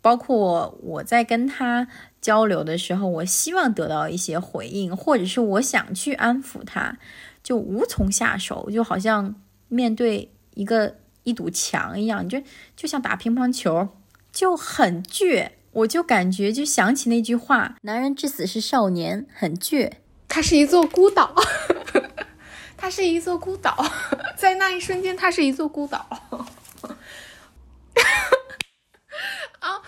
[0.00, 1.88] 包括我在跟他
[2.20, 6.98] 交流的时候，我希望得到一些回应，或者是我想去安抚他，
[7.42, 9.34] 就无从下手，就好像
[9.68, 12.40] 面对一个一堵墙一样，就
[12.76, 13.88] 就像打乒乓球，
[14.32, 19.92] 就很倔，我就感觉就想起那句话：“男人至死是少年，很倔。”
[20.28, 21.34] 他是一座孤岛。
[22.80, 23.76] 它是一座孤岛，
[24.38, 26.06] 在那一瞬间，它是一座孤岛。
[29.58, 29.82] 啊，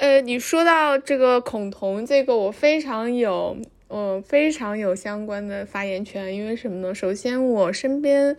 [0.00, 6.34] 呃，你说到这个恐同，这个我非常有，呃，非常有相关的发言权。
[6.34, 6.92] 因为什么呢？
[6.92, 8.36] 首先，我身边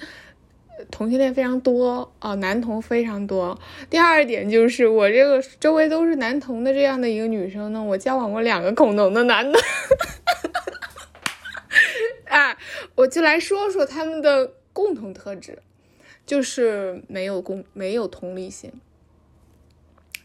[0.92, 3.58] 同性恋非常多啊，男同非常多。
[3.90, 9.58] 第二点就是我这个周围都是男同的这样的一个女生呢，我交往过两个恐同的男的。
[12.28, 12.58] 啊，
[12.96, 15.60] 我就来说说他们的共同特质，
[16.26, 18.72] 就是没有共没有同理心。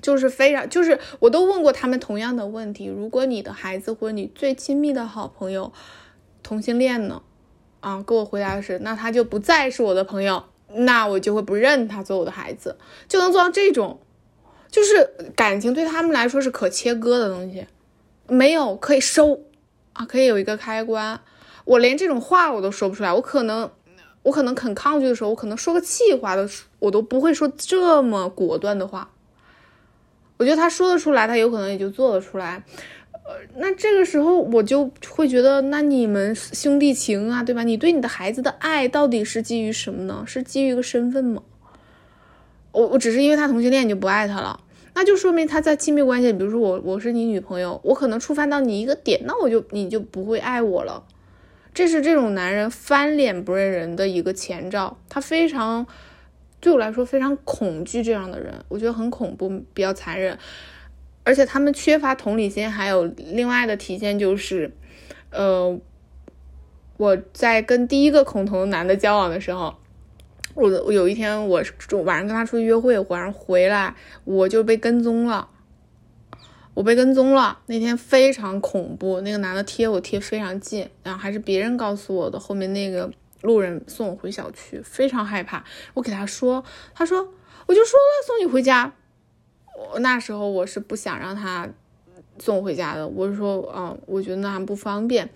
[0.02, 5.72] 就是非常，就是我都问过他们同样的问题：如果你的孩子或者你最亲密的好朋友
[6.42, 7.22] 同性恋呢？
[7.80, 14.00] 啊，给我回答的是，那他就不再是我的朋友，那我就会不认他做我的孩子，就能做到这种，
[14.70, 15.04] 就是
[15.36, 17.66] 感情对他们来说是可切割的东西，
[18.26, 19.42] 没有可以收
[19.92, 21.20] 啊，可以有一个开关。
[21.64, 23.70] 我连这种话我都说不出来，我可能，
[24.22, 29.10] 我可能很抗拒的时候，我可能说个气话的，我都不会说这么果断的话。
[30.38, 32.62] 我觉得他说得出来，他有可能也就做得出来，
[33.12, 37.62] 呃，那这个时候我就会觉得，那你们兄弟情啊，对吧？
[37.62, 40.24] 你对你的孩子的爱到底是基于什么呢？
[40.26, 41.42] 是基于一个身份吗？
[42.72, 44.58] 我我只是因为他同性恋你就不爱他了，
[44.94, 51.04] 那就说明他在亲密关系，比如说我我是你女朋友，我可能触犯到你一个点，那我就你就不会爱我了，
[51.72, 55.86] 这是这种男人翻脸不认人的一个前兆，他非常。
[56.62, 60.38] 对我来说非常恐惧这样的人，我觉得很恐怖，比较残忍，
[61.24, 62.70] 而且他们缺乏同理心。
[62.70, 64.70] 还有另外的体现就是，
[65.30, 65.80] 呃，
[66.98, 69.74] 我在跟第一个恐同男的交往的时候，
[70.52, 71.62] 我我有一天我
[72.04, 75.48] 晚上跟他出去约会，晚上回来我就被跟踪了，
[76.74, 77.58] 我被跟踪了。
[77.66, 83.10] 那天非常恐怖，那个男的贴我贴非常近，然后还是别人告诉我的，后面那个。
[83.42, 85.64] 路人送我回小区，非常害怕。
[85.94, 87.26] 我给他说，他说
[87.64, 88.92] 我就说了送你回家。
[89.94, 91.66] 我那时候我是不想让他
[92.38, 95.30] 送我回家的，我是说，嗯，我觉得那样不方便。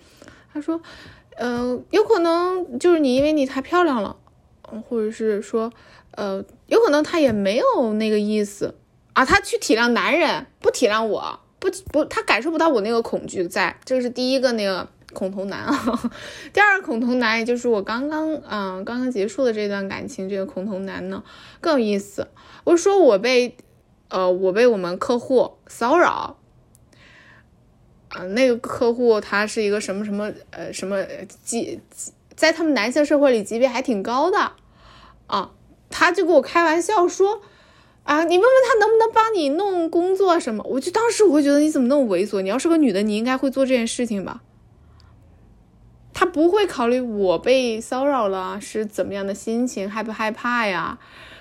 [0.53, 0.79] 他说，
[1.35, 4.15] 呃，有可能就是你因为你太漂亮了，
[4.87, 5.73] 或者是说，
[6.11, 8.75] 呃，有可能他也没有那个意思
[9.15, 14.87] 啊，他去体谅男人，不体谅我，不不，他感受不到我那个恐惧，在这个是第一个那个。
[15.13, 16.11] 恐同男啊，
[16.51, 21.23] 第二个恐同男，也就是我刚刚嗯刚刚结束的这段感情，这个恐同男呢
[21.61, 22.27] 更有意思。
[22.65, 23.55] 我说我被
[24.09, 26.37] 呃我被我们客户骚扰，
[28.09, 31.01] 呃那个客户他是一个什么什么呃什么
[31.45, 31.79] 级，
[32.35, 34.51] 在他们男性社会里级别还挺高的
[35.27, 35.51] 啊，
[35.89, 37.41] 他就跟我开玩笑说
[38.05, 42.39] 啊你问问他能不能帮你弄工作什么，我就当时我会觉得你怎么那么猥琐？
[42.41, 44.41] 你要是个女的，你应该会做这件事情吧。
[46.13, 50.97] 他不会考虑我被骚扰了是怎么样的心情，害不害怕呀？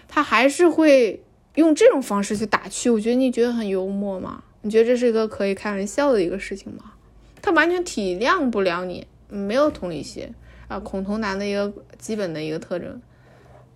[0.09, 1.23] 他还是会
[1.55, 2.91] 用这种方式去打趣。
[2.91, 4.43] 我觉得你觉得很幽默吗？
[4.63, 6.95] 你觉得这是一个可以开玩笑的一个事情吗？
[7.43, 10.33] 他完全体谅不了你，没有同理心
[10.67, 10.81] 啊！
[10.81, 13.01] 恐同男的一个基本的一个特征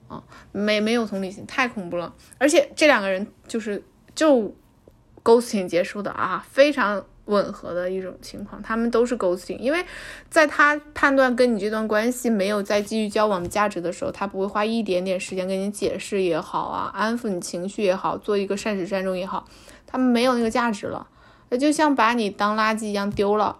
[0.09, 2.12] 啊，没没有同理心，太恐怖了。
[2.38, 3.83] 而且这两个人就是
[4.14, 4.55] 就
[5.23, 7.05] ghosting 结束的啊，非常。
[7.29, 9.85] 吻合的一种情况，他们都是 ghosting，因为
[10.31, 19.47] 在他判断跟你这段关系没有再继续交往的价值的时候，他不会花一点点时间跟你解释也好啊，安抚你情绪也好，做一个善始善终也好，
[19.87, 21.07] 他们没有那个价值了，
[21.51, 23.59] 那就像把你当垃圾一样丢了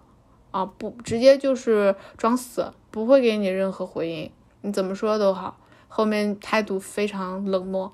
[0.51, 4.31] 啊，不直接就是装死，不会给你任何回应，
[4.63, 7.93] 你怎么说都好，后面态度非常冷漠，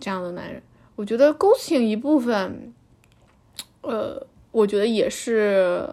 [0.00, 0.60] 这样的男人，
[0.96, 2.72] 我觉得 ghosting 一部分，
[3.82, 4.26] 呃。
[4.50, 5.86] 我觉得也是，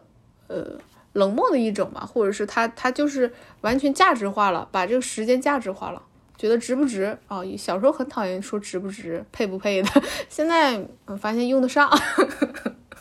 [0.48, 0.80] 呃，
[1.12, 6.02] 冷漠的一种吧，或者是他他就是完全价值化了，把这个时间价值化了，
[6.38, 7.42] 觉得值不值啊？
[7.58, 9.90] 小时候很讨厌说值不值、配不配的，
[10.30, 11.92] 现在我发现用得上。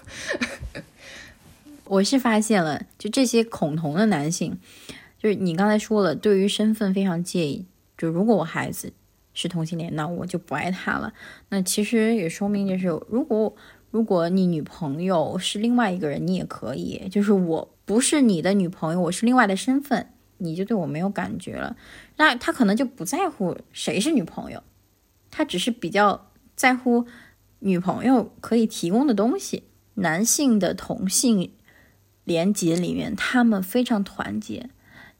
[1.86, 4.58] 我是发现了，就这些恐同的男性，
[5.16, 7.64] 就是你刚才说了，对于身份非常介意。
[8.04, 8.92] 就如果我孩子
[9.32, 11.12] 是同性恋，那我就不爱他了。
[11.48, 13.56] 那其实也说明，就是如果。
[13.90, 21.76] 如果你女朋友是另外一个人，你也可以，就是我不是你的女朋友，我是另外的身份，你就对我没有感觉了。
[22.16, 24.64] 那他可能就不在乎谁是女朋友，
[25.30, 27.06] 他只是比较在乎
[27.60, 29.62] 女朋友可以提供的东西。
[29.94, 31.52] 男性的同性
[32.24, 34.70] 连结里面，他们非常团结。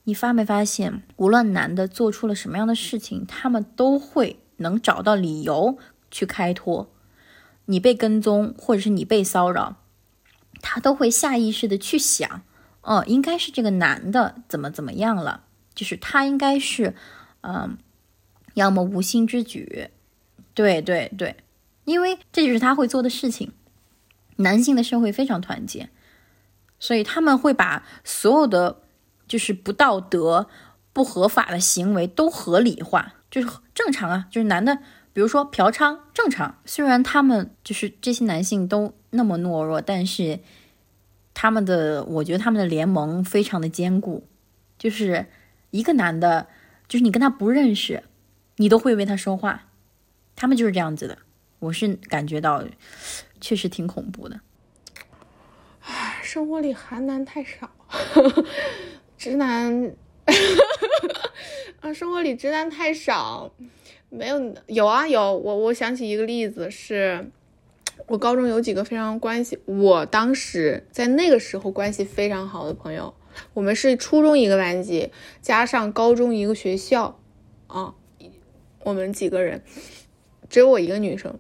[0.05, 5.79] 你发没发现，无论男的做出了什么样的事情，他们都会能找到理由
[6.11, 6.91] 去开脱。
[7.67, 9.77] 你被跟踪，或者是你被骚扰，
[10.61, 12.43] 他都会下意识的去想，
[12.83, 15.45] 哦，应该是这个男的怎么怎么样了，
[15.75, 16.95] 就是他应该是，
[17.41, 17.79] 嗯，
[18.53, 19.89] 要么无心之举，
[20.53, 21.37] 对对对，
[21.87, 23.53] 因为这就是他会做的事情。
[24.37, 25.89] 男性的社会非常团结，
[26.79, 28.83] 所以他们会把所有的
[29.27, 30.49] 就是不道德、
[30.93, 34.79] 不合法的行为都合理化，就是正常啊，就是男的，
[35.13, 36.59] 比如说嫖娼正常。
[36.65, 40.41] 虽然他们就是这些男性都那么懦弱，但是
[41.33, 44.27] 他们的，我觉得他们的联盟非常的坚固，
[44.79, 45.27] 就是
[45.71, 46.47] 一个男的，
[46.87, 48.05] 就是你跟他不认识，
[48.57, 49.65] 你都会为他说话，
[50.37, 51.19] 他们就是这样子的。
[51.61, 52.63] 我是感觉到，
[53.41, 54.41] 确实挺恐怖的。
[55.81, 57.71] 唉，生活里韩男太少，
[59.25, 59.91] 直男
[61.81, 63.51] 啊， 生活里直男太少，
[64.11, 67.31] 没有有啊有，我我想起一个例子，是
[68.07, 73.15] 我高中有几个非常关系，我当时在那个时候关系非常好的朋友，
[73.55, 75.11] 我们是初中一个班级，
[75.41, 77.19] 加上高中一个学校，
[77.69, 77.95] 啊，
[78.81, 79.63] 我们几个人，
[80.51, 81.39] 只有我一个女生。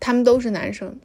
[0.00, 1.00] 他们都是男生，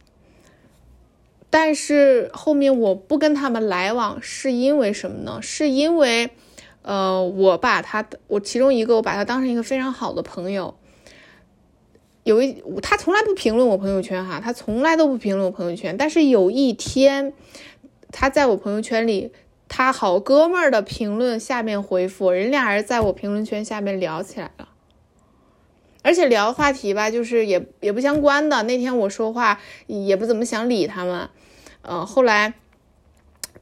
[1.53, 5.39] 但是后面我不跟他们来往，是因为什么呢？
[5.39, 6.31] 是因为，
[6.81, 10.73] 呃，我把他，我其中一个，我把他当成一个非常好的朋友。
[12.23, 15.95] 有一，他从来不评论我朋友圈哈，他从来都不评论我朋友圈。
[15.95, 17.33] 但是有一天，
[18.11, 19.31] 他在我朋友圈里，
[19.67, 24.69] 他好哥们儿的评论下面回复，人俩人在我评论圈下面聊起来了。
[26.01, 28.63] 而且聊话题吧，就是也也不相关的。
[28.63, 31.29] 那天我说话也不怎么想理他们，
[31.83, 32.55] 呃，后来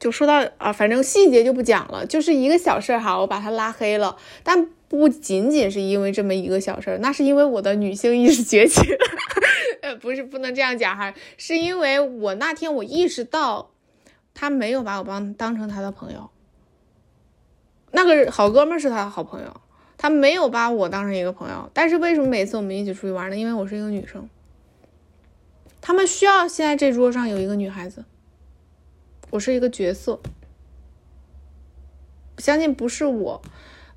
[0.00, 4.16] 就说到啊，反正细节就不讲了，就是一个小事儿哈，我把他拉黑了。
[4.42, 8.98] 但不仅仅是因为这么一个小事儿，那是因为我的女性意识崛起了。
[9.82, 13.70] 呃，不是不能这样讲哈，是因为我那天我意识到
[14.32, 16.30] 他没有把我当当成他的朋友，
[17.90, 19.60] 那个好哥们是他的好朋友。
[19.98, 23.36] 他没有把我当成一个朋友，但是为什么每次我们一起出去玩呢？
[23.36, 24.28] 因为我是一个女生，
[25.80, 28.04] 他们需要现在这桌上有一个女孩子，
[29.32, 30.20] 我是一个角色，
[32.36, 33.40] 相信不是我，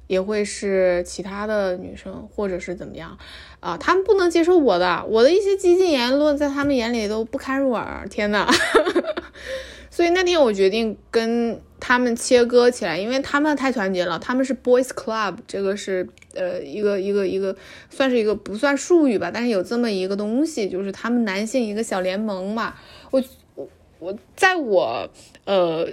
[0.07, 3.17] 也会是其他的女生，或者是怎么样
[3.59, 3.77] 啊？
[3.77, 8.07] 他们不能接受我的，我的一些激进言论在他们眼里都不堪入耳。
[8.09, 8.47] 天呐！
[9.91, 11.61] 所以那天我决定跟。
[11.77, 14.17] 他们切割起来，因为他们太团结了。
[14.17, 17.55] 他们是 boys club，这个是呃一个一个一个，
[17.91, 22.73] 算是一个不算术语吧，但是有这么一个东西，就是他们男性一个小联盟嘛。
[23.11, 23.21] 我
[24.06, 25.10] 我在我
[25.45, 25.88] 呃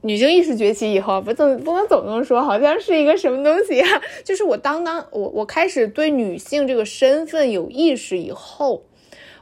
[0.00, 4.00] 女性意识崛起以后，不总不能总这么说，好像是一个什么东西啊？
[4.24, 8.84] 就是我当当我我开始对女性这个身份有意识以后，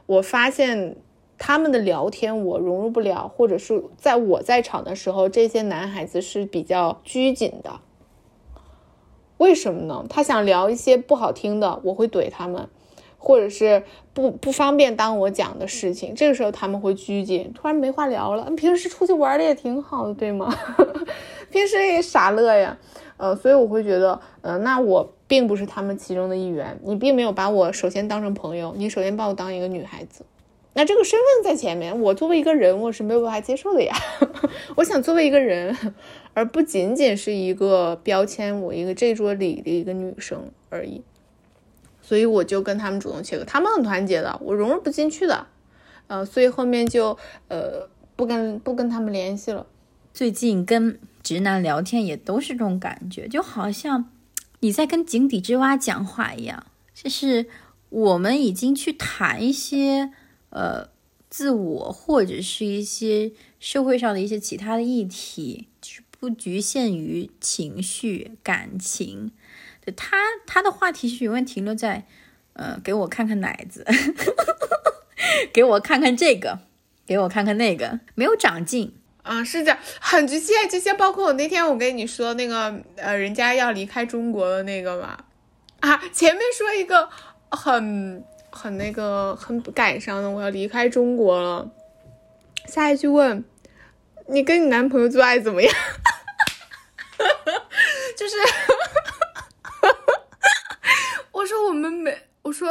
[0.05, 0.97] 我发现。
[1.45, 7.81] 他们的聊天我融入不了，或者是在我在场的时候，这些男孩子是比较拘谨的。
[9.39, 10.05] 为什么呢？
[10.07, 12.69] 他想聊一些不好听的，我会怼他们，
[13.23, 13.81] 或者是
[14.13, 18.51] 不不方便当我讲的事情，这个时候他们会拘谨，突然没话聊了。
[18.57, 20.53] 平时出去玩的也挺好的，对吗？
[21.49, 22.77] 平时也傻乐呀，
[23.15, 30.25] 呃，所以我会觉得，呃，那我并不是他们其中的一员，你并没有把我首先当成朋友，你首先把我当一个女孩子。
[30.73, 33.95] 那这个身份在前面，我作为一个人，我是没有办法接受的呀。
[34.75, 35.93] 我想作为一个人，
[36.33, 41.01] 而不仅仅是一个标签，我一个这桌里的一个女生而已。
[42.03, 45.47] 所以我就跟他们主动切割，他们很团结的，我融入不进去的，
[46.05, 49.65] 呃，所以后面就呃不跟不跟他们联系了。
[50.13, 54.11] 最近跟直男聊天也都是这种感觉，就好像
[54.59, 57.47] 你在跟井底之蛙讲话一样，就是
[57.89, 60.11] 我们已经去谈一些。
[60.55, 60.87] 呃，
[61.31, 69.31] 自我或者是一些社会上的一些其他的议题，就是不局限于情绪感情。
[69.83, 72.05] 对他，他的话题是永远停留在，
[72.53, 73.85] 呃，给我看看奶子，
[75.51, 76.59] 给我看看这个，
[77.05, 80.69] 给我看看那个，没有长进啊，是这样，很局限。
[80.69, 85.17] 这些包括我那天我跟你说那个，呃，人家要离开中国的那个嘛，
[85.81, 87.09] 啊，前面说一个
[87.49, 88.23] 很。
[88.55, 91.71] 很那个很感伤的，我要离开中国了。
[92.67, 93.43] 下一句问
[94.27, 95.73] 你跟你男朋友做爱怎么样？
[98.15, 98.35] 就是，
[101.31, 102.69] 我说我们没，我说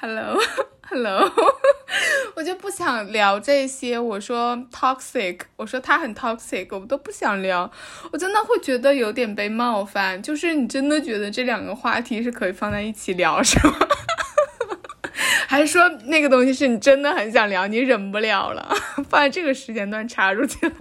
[0.00, 0.36] ，hello
[0.82, 1.32] hello，
[2.34, 3.96] 我就不想聊这些。
[3.96, 7.70] 我说 toxic，我说他很 toxic，我都不想聊。
[8.10, 10.20] 我真的会觉得有点被冒犯。
[10.20, 13.74] 就是你真的觉得这两个话题是可以放在一起聊，是吗？
[15.46, 18.74] 还是说那个东西是你真的很想聊，你忍不了了，
[19.08, 20.74] 放在这个时间段插入进来，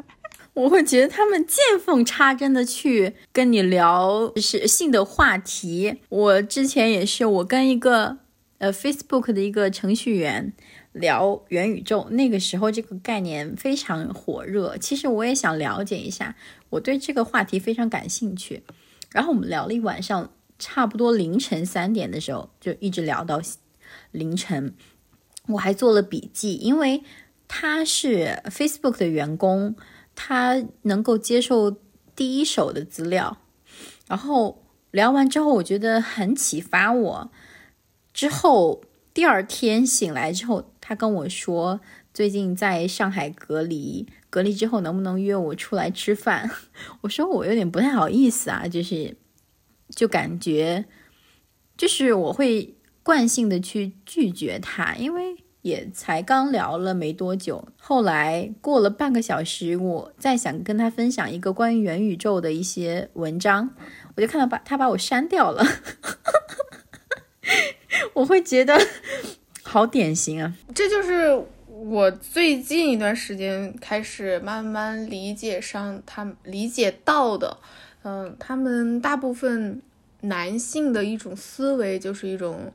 [0.53, 5.97] 我会觉得他们见缝插针的去跟你聊是性的话题。
[6.09, 8.19] 我之前也是，我跟一个
[8.59, 10.53] 呃 Facebook 的一个程序员
[10.91, 14.77] 聊元宇宙，那个时候这个概念非常火热。
[14.77, 16.35] 其实我也想了解一下，
[16.69, 18.61] 我对这个话题非常感兴趣。
[19.11, 23.41] 然后我们聊了一晚上，差不多凌晨三点的时候就一直聊到
[24.11, 24.75] 凌晨。
[25.47, 27.03] 我还做了笔记，因为
[27.47, 29.75] 他是 Facebook 的员工，
[30.16, 31.78] 他能够接受
[32.16, 33.38] 第一手的资料。
[34.07, 37.32] 然后聊完之后，我觉得很启发我。
[38.14, 38.84] 之后
[39.14, 41.80] 第二天醒来之后，他跟我说
[42.14, 46.49] 最近在上海隔离，隔离之后能不能约我出来吃饭？
[47.01, 49.16] 我说我有点不太好意思啊，就是
[49.89, 50.86] 就感觉
[51.76, 57.68] 就是我会惯性的去拒绝他，因为也才刚聊了没多久。
[57.80, 63.72] 后来过了半个小时，我再想跟他分享一个关于元宇宙的一些文章，
[64.16, 65.66] 我就看到把他把我删掉了。
[68.14, 68.80] 我会觉得
[69.64, 70.53] 好典型啊！
[70.76, 77.57] 这就是我最近一段时间开始慢慢理解上他理解到的，
[78.03, 79.82] 嗯，他们大部分
[80.22, 82.72] 男性的一种思维就是一种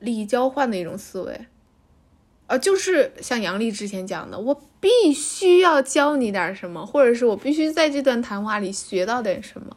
[0.00, 1.46] 利益交换的一种思维，
[2.52, 9.74] 呃，就是像杨丽之前讲的，我必须要教你点什么，或者是我必须在这段谈话里学到点什么，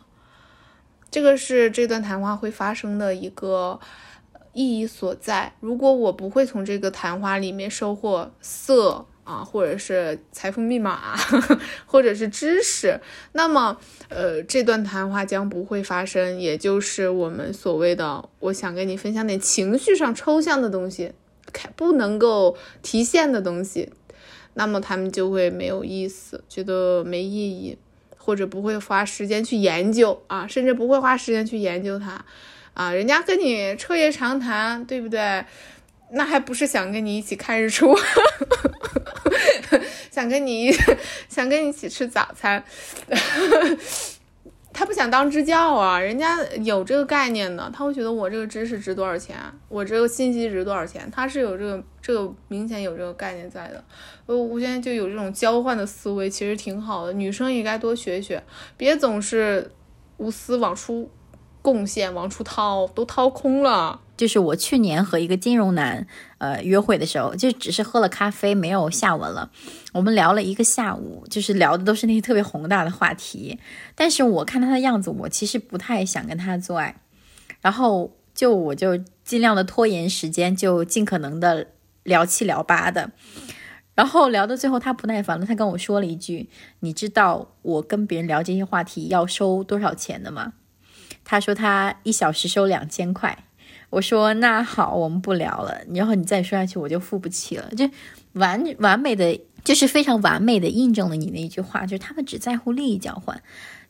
[1.09, 3.80] 这个是这段谈话会发生的一个。
[4.57, 5.51] 意义所在。
[5.59, 11.13] 如果我不会从这个谈话里面收获色啊，或者是财富密码，
[11.86, 12.97] 或者是知识，
[13.34, 16.39] 那么呃，这段谈话将不会发生。
[16.39, 21.11] 也就是我们所谓的，我想跟你分享点情绪上抽象的东西，
[21.76, 23.91] 不能够提现的东西，
[24.53, 27.78] 那么他们就会没有意思，觉得没意义，
[28.18, 32.24] 或者不会花时间去研究啊，甚至不会花时间去研究它。
[32.74, 35.45] 啊，人家跟你彻夜长谈，对不对？
[36.12, 37.97] 那还不是想跟你一起看日出，
[40.12, 40.72] 想跟你
[41.28, 42.64] 想跟你一起吃早餐。
[44.76, 49.38] 他不想当支教啊，人家有这个概念的，他会觉得我这个知识值多少钱，
[49.69, 53.82] 我这个信息值多少钱，他是有这个这个明显有这个概念在的。
[54.26, 58.43] 呃，我现在就有这种交换的思维，其实挺好的，女生也该多学学，
[58.76, 59.71] 别总是
[60.17, 61.09] 无私往出。
[61.61, 63.99] 贡献往出掏，都掏空了。
[64.18, 66.07] 就是我去年和一个金融男，
[66.38, 69.51] 呃，约会的时候，就只是喝了咖啡，没有下文了。
[69.93, 73.59] 我们聊了一个下午，就是聊的都是那些特别宏大的话题。
[73.95, 77.01] 但是我看他的样子，我其实不太想跟他做爱。
[77.61, 81.68] 然后就我就尽量的拖延时间，就尽可能的
[82.03, 83.11] 聊七聊八的。
[83.95, 86.49] 然后聊到最后，他不耐烦了，他跟我说了一句
[86.82, 90.53] ：“你知道我跟别人聊这些话题要收多少钱的吗？”
[91.24, 93.44] 他说他一小时收两千块，
[93.95, 95.79] 我说那好，我们不聊了。
[95.93, 97.69] 然后你再说下去，我就付不起了。
[97.77, 97.89] 就
[98.33, 103.41] 完完美的，就是非常完美的印证了你那一句话，就是他们只在乎利益交换，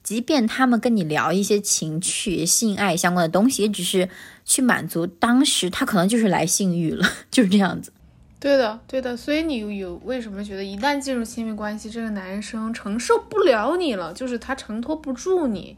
[0.03, 4.07] 即便他们跟你聊一些情趣、性爱相关的东西，也只是
[4.45, 7.91] 去满足当时他可能就是来性欲了， 就是这样子。
[8.39, 9.17] 对的，对的。
[9.17, 15.75] 所以你有为什么觉得一旦进入亲密关系，这个男生承受不了你了，就是他承托不住你。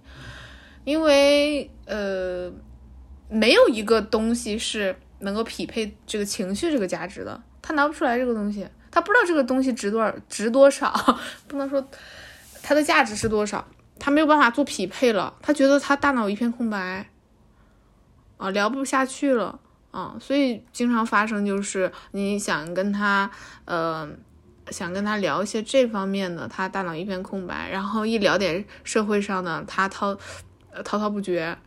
[0.84, 2.50] 因为呃，
[3.30, 11.86] 没有一个东西是能够匹配这个情绪这个价值的，他拿不出来这个东西，他不知道这个东西值多少，值多少，不能说
[12.64, 13.68] 它的价值是多少，
[14.00, 17.10] 他没有办法做匹配了，他觉得他大脑一片空白，
[18.38, 19.60] 啊，聊不下去了
[19.92, 23.30] 啊，所以经常发生就是你想跟他
[23.66, 24.10] 呃，
[24.70, 30.18] 想跟他聊一些这方面的，他大脑一片空白，然后一聊点社会上的，他滔。
[30.86, 31.58] 滔滔不绝，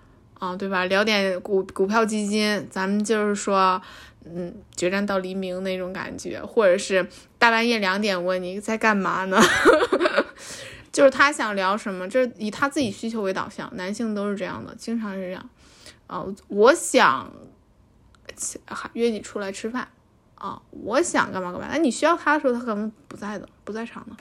[0.41, 0.87] 啊，对吧？
[0.87, 3.81] 聊点股股票基金，咱们就是说，
[4.25, 7.07] 嗯，决战到黎明那种感觉，或者是
[7.39, 9.39] 大半夜两点问你在干嘛呢？
[10.91, 15.51] 就是他想聊什么，就是以他自己需求为导向，男性都是这样的，经常是这样。
[16.07, 17.31] 啊，我想
[18.95, 19.87] 约你出来吃饭，
[20.37, 21.69] 啊，我想干嘛干嘛。
[21.71, 24.17] 那你需要他的时候，他可能不在的，不在场的。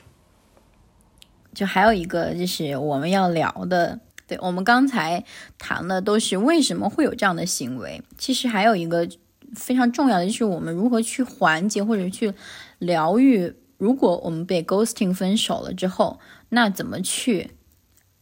[1.54, 3.98] 就还有一个就是我们要聊的。
[4.30, 5.26] 对我们刚才
[5.58, 9.10] 谈的都是为什么会有这样的行为，其实还有一个
[9.56, 12.32] 非常重要的就是我们如何去缓解或者去
[12.78, 13.56] 疗愈。
[13.80, 16.20] 如果我们被 ghosting 分手了之后，
[16.50, 17.52] 那怎么去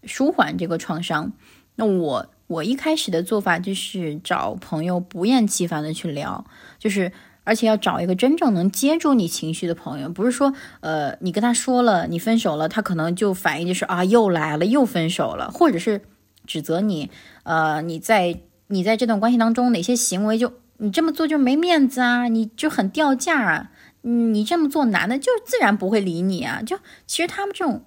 [0.04, 1.34] 舒缓这个创伤？
[1.76, 6.46] 那我我一开始的做法就是找朋友不厌其烦的去聊，
[6.80, 7.12] 就是
[7.48, 16.02] 而且要找一个真正能接住你情绪的朋友，不是说呃你跟他说了你分手了，他可能就反应就是啊又来了又分手了，或者是。
[16.50, 17.12] 指责你，
[17.44, 23.72] 呃，你在你在这段关系当中哪些行为就你这么做就没面子啊，你就很掉价啊，
[24.04, 26.62] 你这么做，男的就自然不会理你啊。
[26.66, 27.84] 就其实他们这种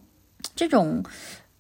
[0.55, 1.03] 这种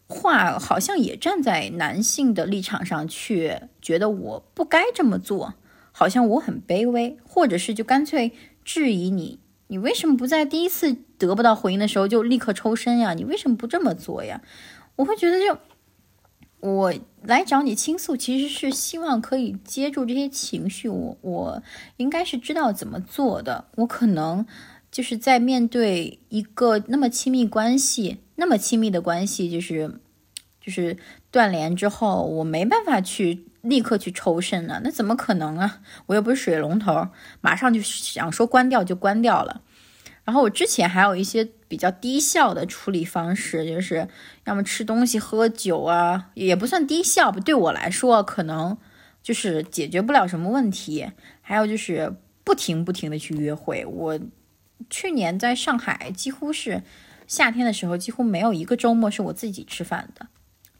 [0.08, 5.54] 话，好像也站在男性的立场上去觉得我不该这么做，
[5.92, 8.32] 好像我很卑微，或者是就干脆
[8.64, 9.38] 质疑你，
[9.68, 13.14] 你为什么不在第一次得不到回应的时候就立刻抽身呀？
[13.14, 14.42] 你为什么不这么做呀？
[14.96, 15.58] 我会觉得就。
[16.62, 20.90] 我来找你倾诉，其实是希望可以接住这些情绪。
[20.90, 21.62] 我我
[21.96, 23.64] 应该是知道怎么做的。
[23.76, 24.44] 我可能
[24.92, 30.00] 就是在面对一个那么亲密关系、那么亲密的关系，就是
[30.60, 30.98] 就是
[31.30, 34.80] 断联之后，我没办法去立刻去抽身呢。
[34.84, 35.80] 那怎么可能啊？
[36.06, 37.08] 我又不是水龙头，
[37.40, 39.62] 马上就想说关掉就关掉了。
[40.24, 44.06] 然后我之前还有一些比较低效的处理方式，就是
[44.44, 47.40] 要么吃东西、喝酒啊，也不算低效吧。
[47.40, 48.76] 对我来说，可能
[49.22, 51.10] 就是解决不了什么问题。
[51.40, 53.84] 还有就是不停不停的去约会。
[53.84, 54.20] 我
[54.88, 56.82] 去年在上海，几乎是
[57.26, 60.28] 夏天的时候，几乎没有一个周末是我自己吃饭的。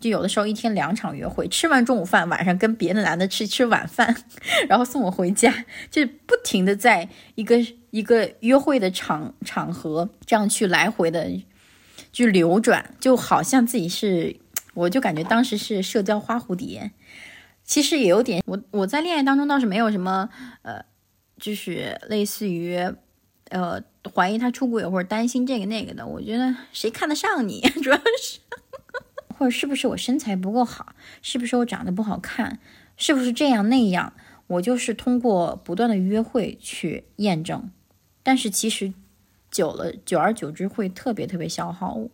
[0.01, 4.17] 就有的时候一天两场约会，吃完中午饭，晚上跟别的男的吃吃晚饭，
[4.67, 7.57] 然后送我回家，就不停的在一个
[7.91, 11.31] 一个约会的场场合这样去来回的
[12.13, 14.35] 去流转，就好像自己是，
[14.73, 16.91] 我就感觉当时是社交花蝴蝶，
[17.63, 20.31] 其实也有点，我我在恋爱当中倒是没有什么，
[20.63, 20.83] 呃，
[21.39, 22.79] 就是类似于，
[23.51, 23.83] 呃，
[24.15, 28.41] 怀疑他出轨或者担心这个那个的，我觉得谁看得上你， 主要是。
[29.41, 30.95] 或者是不是我身材不够好？
[31.23, 32.59] 是不是我长得不好看？
[32.99, 34.13] 是不是这样那样？
[34.49, 37.71] 我就是通过不断的约会去验证，
[38.23, 38.93] 但是其实
[39.51, 42.11] 久了，久而久之会特别特别消耗我。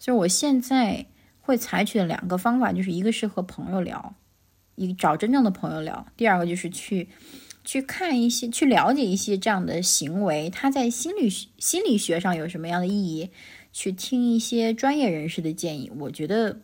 [0.00, 1.06] 所以我现在
[1.40, 4.16] 会采取的两个方法，就是一个是和朋友聊，
[4.74, 7.08] 一找真正的朋友聊；第二个就是去
[7.68, 13.28] 去看一些，去了解一些这样的行为，它在心理心理学上有什么样的意义。
[13.74, 16.60] 去听一些专业人士的建议，我觉得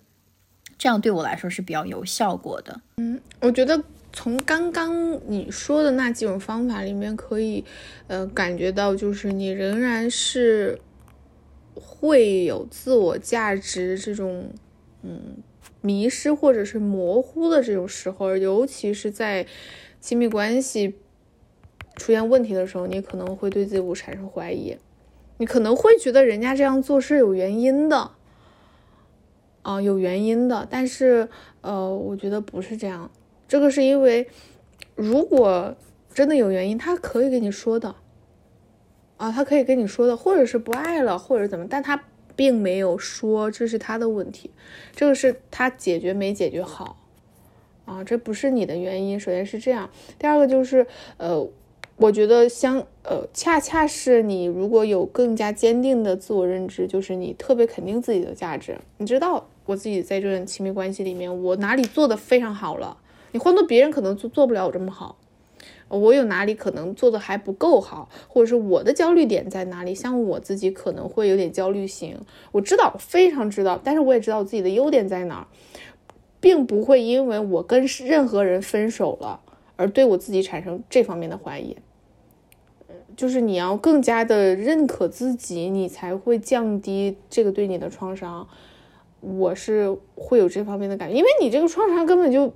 [0.79, 2.81] 这样对我来说是比较有效果的。
[2.97, 3.85] 嗯，我觉得
[4.15, 7.63] 从刚刚你说的那几种方法里面，可以
[8.07, 10.81] 呃感觉到，就是你仍然是
[11.75, 14.51] 会有自我价值这种
[15.03, 15.37] 嗯
[15.83, 19.47] 迷失或者是模糊的这种时候，尤其是在
[20.05, 20.97] 亲密关系
[21.97, 24.77] 出现问题的时候，你可能会对自己产生怀疑。
[25.39, 28.11] 你可能会觉得人家这样做是有原因的，
[29.63, 30.69] 啊，有原因的。
[30.71, 31.31] 但是，
[31.63, 33.11] 呃，我觉得不是这样。
[33.49, 34.29] 这个是因为，
[34.95, 35.75] 如果
[36.13, 37.97] 真的有原因，他可以跟你说的，
[39.17, 42.05] 啊，他可以跟你说的，或者是不爱了，或者怎么，但他
[42.37, 44.51] 并没有说这是他的问题，
[44.95, 46.99] 这个是他解决没解决好，
[47.85, 49.19] 啊，这不是你的原因。
[49.19, 51.49] 首先是这样，第二个就是，呃。
[51.97, 58.77] 我觉得相呃，恰恰是你如果有更加坚定的自我认知，就是你特别肯定自己的价值。
[58.99, 62.97] 你知道我自己在这段亲密关系里面，我哪里做的非常好了？
[63.31, 65.17] 你换做别人可能做做不了我这么好。
[65.89, 69.95] 我有哪里可能做的还不够好，或者是我的焦虑点在哪里？
[69.95, 72.19] 像我自己可能会有点焦虑型，
[72.51, 75.47] 我知道，非常知道，但是我也知道我自己的优点在哪儿，
[76.45, 79.41] 并不会因为我跟任何人分手了。
[79.77, 81.77] 而对我自己产生这方面的怀疑，
[83.17, 88.47] 就是你要更加的认可自己，你才会降低这个对你的创伤。
[89.21, 92.53] 我是会有这方面的感觉，因为你这个创伤根本就，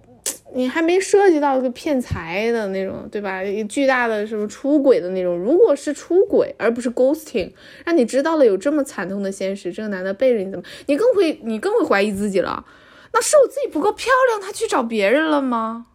[0.55, 3.41] 你还没涉及到一个骗财的那种，对吧？
[3.68, 7.51] 巨大的什么出轨的那种，如果是出轨而不是 ghosting，
[7.84, 12.64] 让你知道了有这么惨痛的现实，这个男的背着你怎么，你更会你更会怀疑自己了。
[13.13, 15.87] 那是我自己不够漂亮，他去找别人了吗？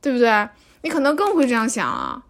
[0.00, 0.48] 对不对？
[0.82, 2.24] 你可能更会这样想啊，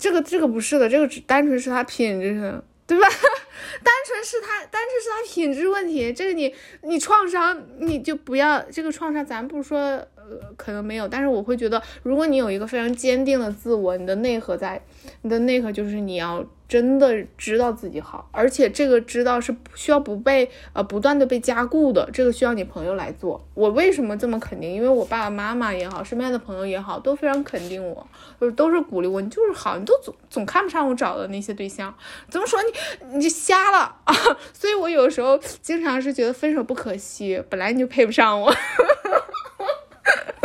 [0.00, 3.06] 这个这个不是的，这个只单纯是他品质，对吧？
[3.82, 6.12] 单纯是他，单纯是他品质问题。
[6.12, 14.80] 这个你你创伤，你就不要这个创伤，咱不说呃可能没有，但是我会觉得，如果你有一个非常坚定的自我，你的内核在，
[15.22, 16.44] 你的内核就是你要。
[16.66, 23.46] 真的知道自己好，而且这个知道是需要不被呃不断的被加固的，这个需要你朋友来做。
[23.52, 24.72] 我为什么这么肯定？
[24.72, 28.04] 因为我爸爸妈妈也好，身边的朋友也好，都非常肯定我，
[28.40, 31.94] 就是都是鼓励我，你就是好，你都总总看不上我找的那些对象，
[32.30, 34.14] 怎么说你你就瞎了啊？
[34.54, 38.52] 所以我有时候经常是觉得分手不可惜，本来你就配不上我。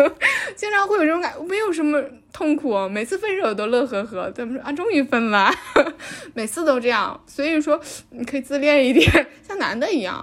[0.55, 4.29] 经常会有这种感，没有什么痛苦，每次分手都乐呵呵。
[4.31, 4.71] 怎么说啊？
[4.71, 5.51] 终于分了，
[6.33, 7.21] 每次都这样。
[7.27, 7.79] 所以说，
[8.11, 10.15] 你可以自恋一点，像男的一样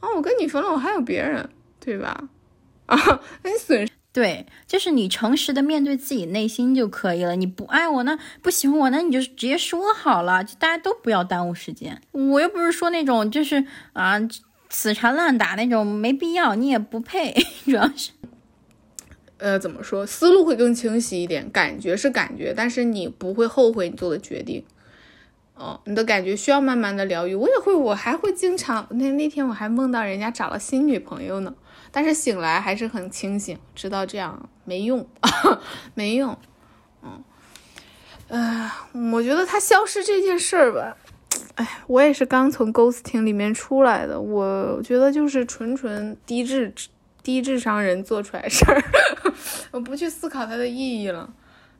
[0.00, 0.08] 啊。
[0.14, 1.48] 我跟你分了，我还有别人，
[1.80, 2.28] 对吧？
[2.86, 2.98] 啊，
[3.42, 3.92] 那你损失。
[4.12, 7.34] 对，就是你诚实的面对自己内心就可以了。
[7.34, 11.98] 你不爱我，那不喜欢我，那你就直接说好了，就大家都不要耽误时间。
[12.12, 13.64] 我又不是说那种就是
[13.94, 14.20] 啊
[14.68, 17.32] 死缠烂打那种，没必要，你也不配，
[17.64, 18.10] 主要是。
[19.42, 20.06] 呃，怎么说？
[20.06, 24.64] 思路会更清晰一点，感觉是感觉，但是你不会后悔你做的决定。
[25.56, 27.34] 哦，你的感觉需要慢慢的疗愈。
[27.34, 31.52] 我也会，我还会经常那那天我还梦到人家找了新女朋友呢，
[31.90, 35.04] 但是醒来还是很清醒，知道这样没用，
[35.94, 36.38] 没用。
[37.02, 37.24] 嗯，
[38.28, 38.70] 呃，
[39.12, 40.96] 我觉得他消失这件事儿吧，
[41.56, 46.72] 哎，我也是刚从 ghosting 里面出来的，我觉得就是纯纯低智。
[47.22, 48.82] 低智商人做出来事儿，
[49.70, 51.32] 我不去思考它的意义了，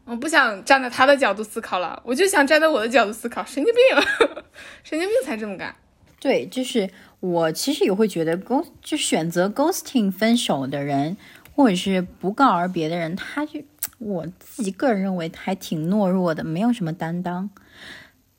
[0.04, 3.44] 我不想站在他的角度思考了，我就想站在我的角度思考。
[3.44, 3.82] 神经病，
[4.84, 5.74] 神经病才这么干。
[6.20, 6.88] 对，就是
[7.20, 11.16] 我其实也会觉得，g 就选择 ghosting 分手的人，
[11.54, 13.60] 或者是不告而别的人，他就
[13.98, 17.50] 我自己个人认为还挺懦弱的，没有什么担当。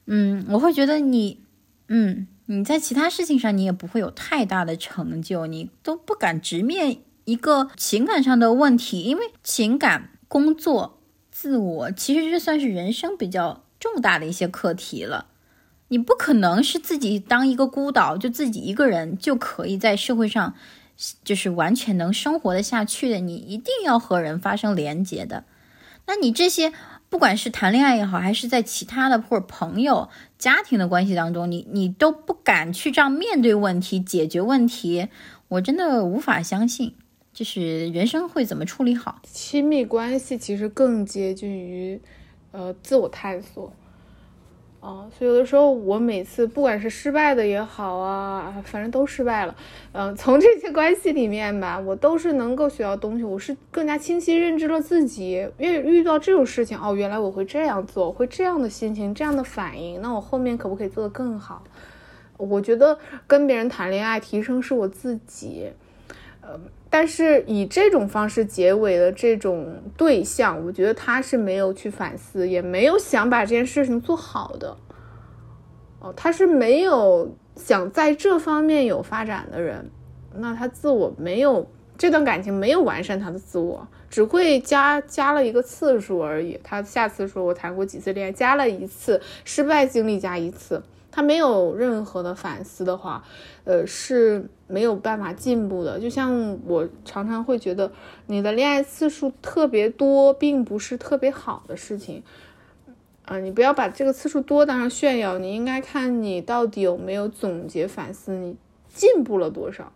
[0.05, 1.41] 嗯，我会觉得你，
[1.89, 2.27] 嗯。
[2.45, 10.99] 你在其他事情上，你也不会有太大的成就，你都不敢直面一个情感上的问题，因为情感、工作、
[11.31, 15.27] 自我，其实这算是人生比较重大的一些课题了。
[15.87, 20.53] 你不可能是自己当一个孤岛，就自己一个人就可以在社会上，
[21.23, 23.19] 就是完全能生活的下去的。
[23.19, 25.45] 你一定要和人发生连接的。
[26.07, 26.73] 那你这些。
[27.09, 30.09] 不管是谈恋爱也好，还是在其他的或者朋友、
[30.43, 35.07] 家庭的关系当中，你你都不敢去这样面对问题、解决问题，
[35.47, 36.95] 我真的无法相信，
[37.31, 39.21] 就是人生会怎么处理好？
[39.23, 41.97] 亲密关系其实更接近于，
[42.51, 43.71] 呃，自我探索。
[44.83, 49.55] 哦，所以有的时候我每次不管是失败的也好啊，反正都失败了。
[49.93, 53.23] 嗯，从这些关系里面吧，我都是能够学到东西。
[53.23, 60.01] 我是更加清晰认知了自己，越遇到这种事情，哦，原来我会这样做，会这样的心情，这样的反应。
[60.01, 61.63] 那我后面可不可以做得更好？
[62.35, 65.71] 我觉得跟别人谈恋爱，提升是我自己。
[66.41, 66.59] 呃。
[66.95, 74.77] 但是以这种方式结尾的这种对象，我觉得他是没有去反思，也没有想把这件事情做好的。
[75.97, 79.89] 哦，他是没有想在这方面有发展的人，
[80.35, 81.67] 那他自我没有
[81.97, 86.59] 这段感情没有完善他的自我，只会加加了一个次数而已。
[86.63, 90.83] 他下次说我谈过几次恋爱，加了一次失败经历加一次。
[91.15, 93.23] 他没有任何的反思的话，
[93.65, 95.99] 呃，是没有办法进步的。
[95.99, 97.91] 就像我常常会觉得，
[98.25, 102.23] 你的恋爱次数特别多，并不是特别好的事情。
[103.25, 108.55] 啊，你不要把这个次数多当成炫耀，你应该看你到底有没有总结反思，你
[108.87, 109.91] 进步了多少，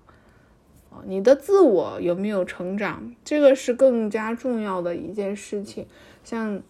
[0.91, 5.87] 啊，你的自我有没有成长，这个是更加重要的一件事情。
[6.23, 6.61] 像。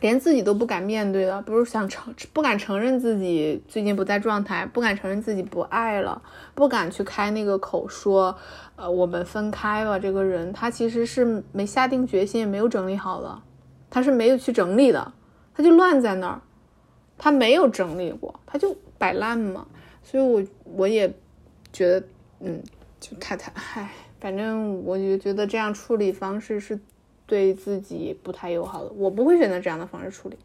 [0.00, 6.22] 连自己都不敢面对了，不是想承不敢承认自己最近不在状态，不敢承认自己不爱了，
[6.54, 8.36] 不敢去开那个口说，
[8.76, 9.98] 呃，我们分开了。
[9.98, 13.42] 这个人他其实是没下定决心，也没有整理好的，
[13.90, 15.12] 他是没有去整理的，
[15.54, 16.40] 他就乱在那儿，
[17.16, 19.66] 他没有整理过，他就摆烂嘛。
[20.04, 20.42] 所以，我
[20.76, 21.12] 我也
[21.72, 22.06] 觉得，
[22.40, 22.62] 嗯，
[23.00, 23.90] 就太太，唉，
[24.20, 26.78] 反正我就觉得这样处理方式是。
[27.28, 30.36] 对自己不太友好的，我不会选择这样的方式处理。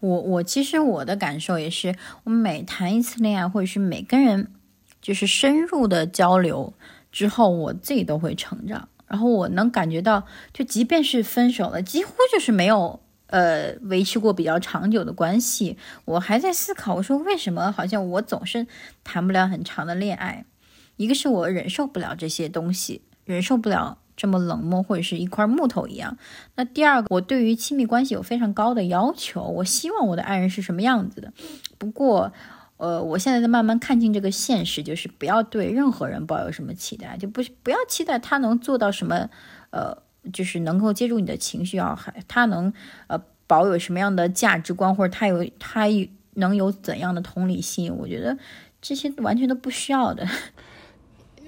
[0.00, 4.52] 我我其实我的感受也是，我每谈一次恋爱，或者是每跟人
[5.00, 6.74] 就是深入的交流
[7.10, 8.88] 之后，我自己都会成长。
[9.06, 18.66] 然后我能感觉到，就即便是分手了，几乎就是没有呃维持过比较长久的关系，我还在思考，我说为什么好像我总是
[19.02, 20.44] 谈不了很长的恋爱？
[20.98, 23.96] 一个是我忍受不了这些东西，忍受不了。
[24.18, 26.18] 这么冷漠或者是一块木头一样。
[26.56, 31.32] 那第二个，我对于亲密关系有非常高的要求，我希望我的爱人是什么样子的。
[31.78, 32.32] 不过，
[32.78, 39.30] 呃，我现在在慢慢看清这个现实，就是不要对任何人抱有什么期待，就不不要期待他能做到什么，
[39.70, 39.96] 呃，
[40.32, 42.72] 就是能够接住你的情绪啊，还他能
[43.06, 43.16] 呃
[43.46, 45.86] 保有什么样的价值观，或者他有他
[46.34, 48.36] 能有怎样的同理心，我觉得
[48.82, 50.26] 这些完全都不需要的。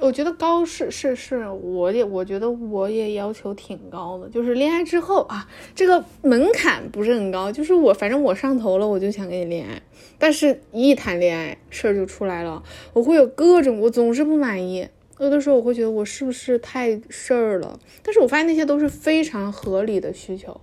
[0.01, 9.81] 我觉得高是是是，我也我觉得我也要求挺高的，就是恋爱之后啊，这个门槛不是很高，就是我反正我上头了，我就想跟你恋爱，
[10.19, 12.63] 但是一谈恋爱事儿就出来了，
[12.95, 14.89] 我会有各种，我总是不满意，
[15.19, 20.59] 有的时候我会觉得我是不是太事儿了，但是我发现那些都是非常合理的需求，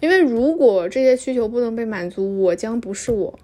[0.00, 3.38] 因为如果这些需求不能被满足，我将不是我。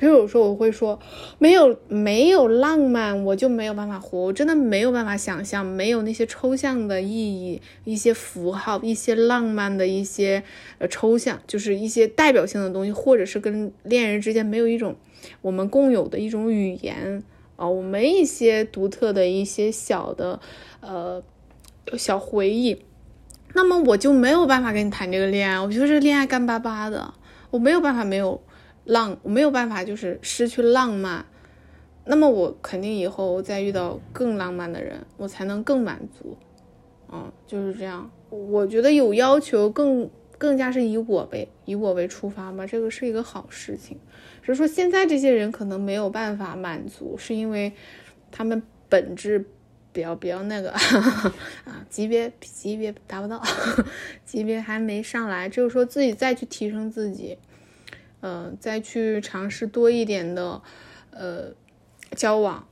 [0.00, 0.98] 比如说，我会说，
[1.38, 4.18] 没有没有浪漫，我就没有办法活。
[4.18, 10.42] 我真的没有办法想象，没有那些抽象的意义、一些符号、一些浪漫的一些
[10.78, 14.96] 呃抽象，就是一些代表性的东西，或者是跟恋人之间没有一种
[15.42, 17.22] 我们共有的一种语言
[17.56, 20.40] 啊，我们一些独特的一些小的
[20.80, 21.22] 呃
[21.98, 22.80] 小回忆。
[23.52, 27.12] 那么我就没有办法跟你谈这个恋爱，我觉得这恋爱干巴巴的，
[27.50, 28.40] 我没有办法没有
[28.84, 31.24] 浪，我没有办法就是失去浪漫。
[32.04, 36.36] 那么我肯定以后再遇到更浪漫的人，我才能更满足。
[37.12, 38.10] 嗯，就是这样。
[38.30, 40.08] 我觉得有要求更
[40.38, 43.98] 更加是以我为以我为出发嘛，这个是一个好事情。
[44.42, 47.72] 只是说现在这些人可能没有办法满足，是因为
[48.30, 49.46] 他们本质。
[49.92, 50.70] 比较比较那个
[51.66, 53.42] 啊，级别级别达不到，
[54.24, 57.36] 级别还没上来，就是说自己再去提升自己，
[58.22, 60.60] 嗯，再去尝试多一点的
[61.10, 61.52] 呃
[62.14, 62.66] 交往，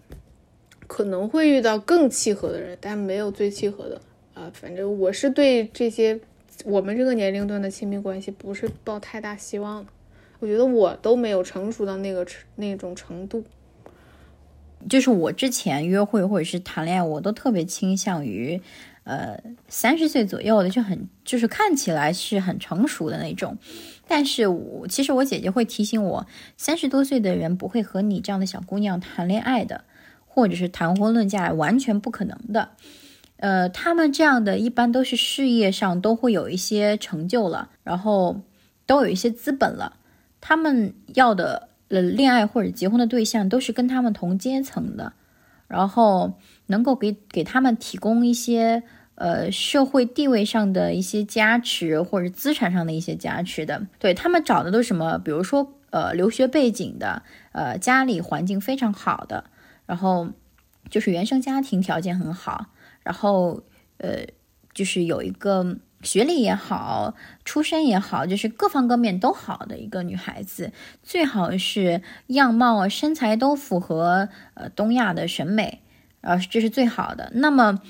[0.86, 4.00] 可能会遇到更契合的人，但没有最契合的
[4.34, 4.50] 啊。
[4.52, 6.20] 反正我是对这些
[6.64, 9.90] 我们这个年龄段的亲密关系不是抱太大希望的，
[10.40, 12.26] 我觉得我都没有成熟到那个
[12.56, 13.44] 那种程度。
[14.88, 18.62] 就是我之前约会或者是谈恋爱，我都特别倾向于，
[19.02, 19.36] 呃，
[19.66, 23.58] 三十岁左右的，就很就是看起来是很成熟的那种。
[24.08, 29.84] 但是我其实我姐姐会提醒我，三十多岁的人不会和你这样的小姑娘谈恋爱的，
[30.26, 32.70] 或者是谈婚论嫁，完全不可能的。
[33.36, 38.40] 呃，他们这样的一般都是事业上都会有一些成就了，然后
[38.86, 39.98] 都有一些资本了，
[40.40, 41.68] 他们要的。
[41.90, 45.14] 呃，恋爱或者结婚的对象都是跟他们同阶层的，
[45.68, 46.34] 然后
[46.66, 48.82] 能够给给他们提供一些
[49.18, 53.86] 呃社会地位上的一些加持，或者资产上的一些加持的。
[53.98, 55.18] 对他们找的都是什么？
[55.18, 59.44] 比如说呃留学背景的，呃家里环境非常好的，
[59.86, 60.30] 然后
[60.88, 62.66] 就是原生家庭条件很好，
[63.02, 63.62] 然后
[63.98, 64.24] 呃
[64.72, 65.76] 就是有一个。
[66.00, 70.70] 学历也好，出身也好，就是各方各面都好的一个女孩子，
[71.02, 75.82] 最好是样貌啊、身材都符合呃东亚的审美，
[76.20, 77.32] 呃，这是最好的。
[77.34, 77.80] 那么，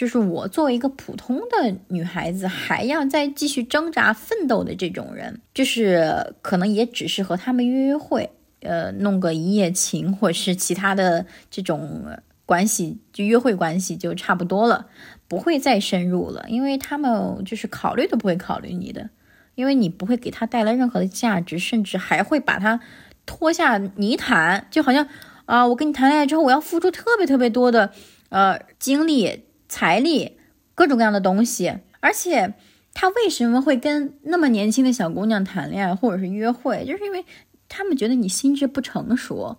[0.00, 8.30] 就是我作为一个普通的女孩子，还要再继续挣扎奋斗的这种人，就是可能也只是和他们约约会，
[8.62, 12.06] 呃，弄个一夜情，或者是其他的这种
[12.46, 14.86] 关系，就约会关系就差不多了。
[15.28, 19.10] 不会再深入了，因为他们就是考虑都不会考虑你的，
[19.54, 22.80] 因为你不会给他带来任何的价值，甚至还会把他
[23.26, 25.06] 拖下泥潭，就好像
[25.44, 27.92] 啊，我跟你谈恋爱之后，我要付出特别特别多的
[28.30, 30.36] 呃精力、财力，
[30.74, 32.52] 各种各样的东西，而且
[32.92, 37.24] 他为什么会跟那么年轻的小姑娘谈恋爱或者是约会，就是因为
[37.68, 39.56] 他们觉得你心智不成熟。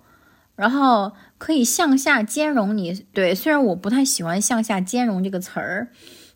[0.57, 5.87] 然后可以向下兼容你，对，虽然我不太喜欢“向下兼容”这个词儿，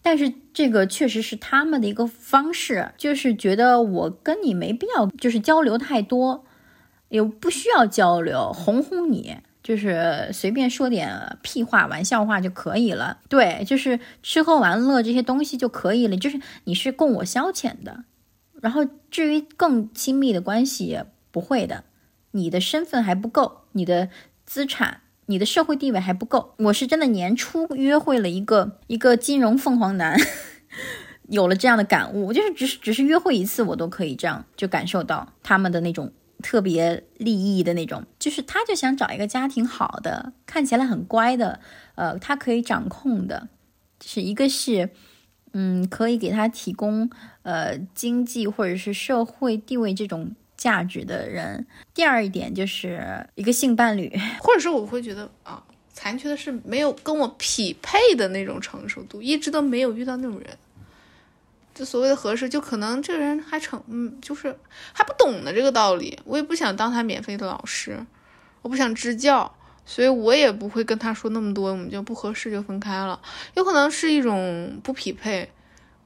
[0.01, 6.45] 但是这个确实是他们的一个方式，就是觉得我跟你没必要，就是交流太多，
[7.09, 9.35] 也不需要交流，哄哄你，
[9.65, 13.17] 就是随便说点屁话、玩笑话就可以了。
[13.27, 18.03] 对，就是吃喝玩乐这些东西就可以了，就是你是供我消遣的。
[18.61, 20.99] 然后至于更亲密的关系，
[21.31, 21.83] 不会的。
[22.29, 24.09] 你的身份还不够，你的
[24.45, 26.53] 资产、你的社会地位还不够。
[26.59, 30.15] 我是真的年初约会了一个一个金融凤凰男，
[31.29, 36.11] 有了这样的感悟，就是只是只是约会一次，我都可以这样就感受到他们的那种
[36.41, 41.59] 特别利益的那种，就是他就想找一个家庭好的，看起来很乖的，
[41.95, 43.49] 呃，他可以掌控的，
[44.03, 44.89] 是一个是，
[45.53, 47.09] 嗯，可以给他提供
[47.43, 50.35] 呃经济或者是社会地位这种。
[50.57, 51.67] 价值的人。
[51.93, 54.09] 第二一点就是一个性伴侣，
[54.39, 55.61] 或者说我会觉得啊，
[55.93, 60.57] 残缺的是没有跟我匹配的那种成熟度，一直都没有遇到那种人。
[61.75, 64.57] 就所谓的合适，就可能这个人还成，嗯，就是
[64.93, 66.17] 还不懂的这个道理。
[66.25, 68.03] 我也不想当他免费的老师，
[68.63, 69.55] 我不想支教，
[69.85, 73.21] 所以我也不会跟他说那么多，我们就不合适就分开了。
[73.53, 75.51] 有可能是一种不匹配，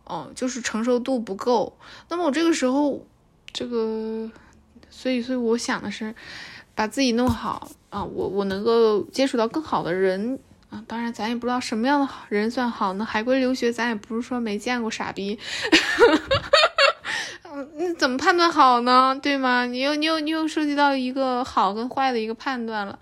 [0.04, 1.78] 哦，就是成熟度不够。
[2.10, 3.06] 那么我这个时候，
[3.54, 4.30] 这个。
[4.92, 6.16] 所以，所以我想的是，
[6.74, 10.40] 把自己弄好啊，我我能够接触到更好的人
[10.70, 10.84] 啊。
[10.88, 13.06] 当然，咱也不知道什么样的人算好呢。
[13.06, 15.38] 海归留学，咱也不是说没见过傻逼，
[17.44, 19.20] 嗯，你怎么判断好呢？
[19.22, 19.66] 对吗？
[19.66, 22.98] 你又你又你又涉及到一个好跟坏的一个判断了，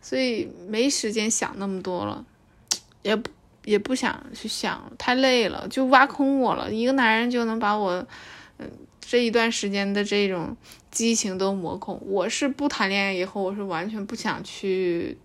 [0.00, 2.24] 所以没时间想那么多了，
[3.02, 3.30] 也不
[3.64, 6.72] 也不想去想，太累了，就挖空我了。
[6.72, 8.06] 一个男人就能把我，
[8.58, 8.70] 嗯。
[9.08, 10.56] 这一段时间的这种
[10.90, 11.96] 激情都磨空。
[12.06, 15.16] 我是不谈恋爱以后，我是完全不想去，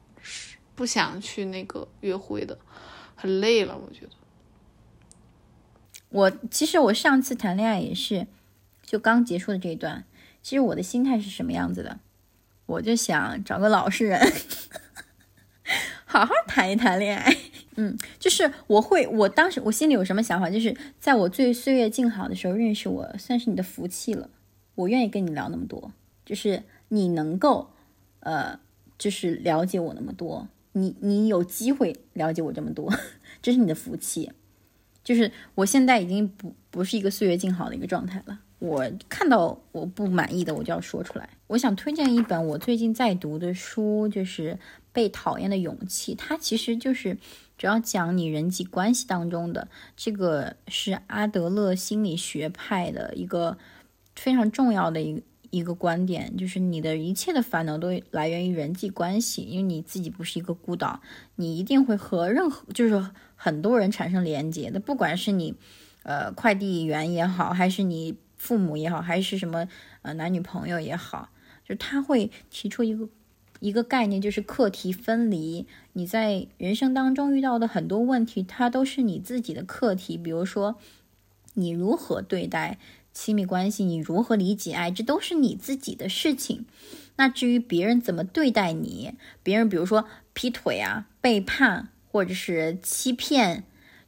[0.82, 2.58] 不想去那个约会的，
[3.16, 4.12] 很累了，我觉得。
[6.10, 8.26] 我其实我上次谈恋爱也是，
[8.82, 10.06] 就刚结束的这一段。
[10.42, 12.00] 其实我的心态是什么样子的？
[12.66, 14.20] 我就想找个老实人，
[16.04, 17.32] 好好谈一谈恋爱。
[17.76, 20.50] 嗯，就是我会，我当时我心里有什么想法？
[20.50, 24.32] 就是在我最岁月静好的时候认识我，算是你的福气了。
[24.74, 25.92] 我愿意跟你聊那么多，
[26.26, 27.70] 就是你能够，
[28.22, 28.60] 呃，
[28.98, 32.94] 就是了解我那么多，你你有机会了解我这么多，
[33.42, 34.32] 这是你的福气。
[35.04, 38.40] 就是我现在已经不不是一个岁月静好的一个状态了。
[38.60, 41.28] 我看到我不满意的，我就要说出来。
[41.48, 44.54] 我想推荐一本我最近在读的书，就是
[44.94, 46.14] 《被讨厌的勇气》。
[46.18, 47.18] 它其实就是
[47.58, 49.68] 主要讲你人际关系当中的
[49.98, 53.58] 这个，是阿德勒心理学派的一个
[54.16, 61.00] 非常重要的一个一个观点，就是你的一切的烦恼都来源于人际关系，因为你自己不是一个孤岛，
[61.36, 65.54] 你一定会和任何就是很多人产生连接的，不管是你
[66.02, 68.18] 呃快递员也好，还是你。
[68.42, 69.68] 父母也好，还是什么
[70.02, 71.30] 呃男女朋友也好，
[71.64, 73.08] 就他会提出一个
[73.60, 75.68] 一个概念，就是课题分离。
[75.94, 80.18] 你在人生当中遇到的很多问题，它都是你自己的课题。
[80.18, 80.78] 比如说，
[81.54, 82.80] 你如何对待
[83.14, 86.66] 亲密关系，你如何理解爱，这都是你自己的事情。
[87.18, 93.64] 那至于别人怎么对待你，别人比如说劈腿啊、背叛或者是欺骗。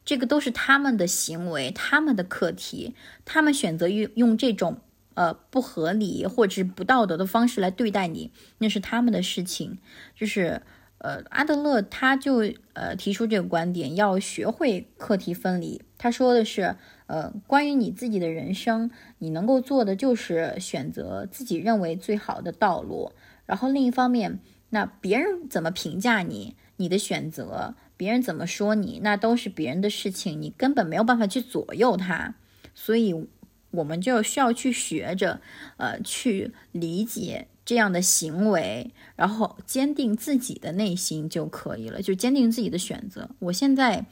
[0.06, 2.93] 这个都是他们的行为，他们的课题，
[3.24, 4.82] 他们选择用用这种
[5.14, 9.78] 呃不合理或者是不道德的方式来对待你，那是他们的事情。
[10.14, 10.62] 就是
[10.97, 15.82] 呃，阿德勒他就呃提出这个观点，要学会课题分离。
[15.97, 16.76] 他说的是，
[17.08, 23.12] 呃，关于你自己的人生，你能够做的就是选择自己认为最好的道路。
[23.45, 24.39] 然后另一方面，
[24.70, 27.76] 那别人怎么评价你，你的选择。
[27.95, 32.36] 别人怎么说你，那都是别人的事情，你根本没有办法去左右他。
[32.74, 33.28] 所以，
[33.72, 35.39] 我们就需要去学着，
[35.78, 43.30] 呃，去理解这样的行为，然后坚定自己的内心就可以了，就坚定自己的选择。
[43.39, 44.06] 我现在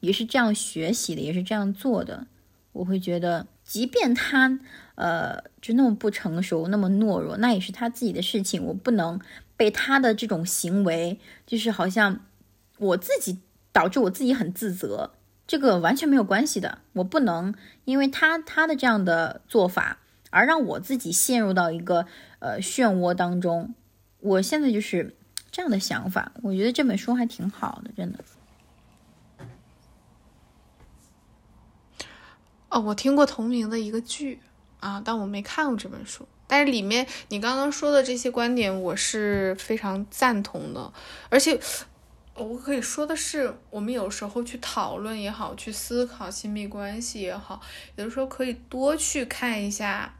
[0.00, 2.26] 也是这样学习的，也是这样做的。
[2.76, 4.58] 我会觉得，即便他，
[4.94, 8.62] 呃，就那么不成熟，那么懦弱，那也是他自己的事情。
[8.64, 9.20] 我不能
[9.56, 12.20] 被他的这种行为，就是好像。
[12.78, 13.38] 我自己
[13.72, 15.12] 导致我自己很自责，
[15.46, 16.76] 这个完全没有关系的。
[16.92, 17.54] 我不能
[17.86, 19.96] 因为他他的这样的做法
[20.28, 22.04] 而让我自己陷入到一个
[22.38, 23.74] 呃漩涡当中。
[24.20, 25.16] 我现在就是
[25.50, 26.32] 这样的想法。
[26.42, 28.18] 我觉得这本书还挺好的，真的。
[32.76, 34.38] 哦，我听过同名的一个剧
[34.80, 36.28] 啊，但我没看过这本书。
[36.46, 40.92] 但是里面你刚刚说的这些观点，我是非常赞同的，
[41.30, 41.58] 而且。
[42.38, 47.58] 我可以说的是，我们有时候去讨论也好，去思考亲密关系也好，
[47.94, 50.14] 有的时候可以多去看一下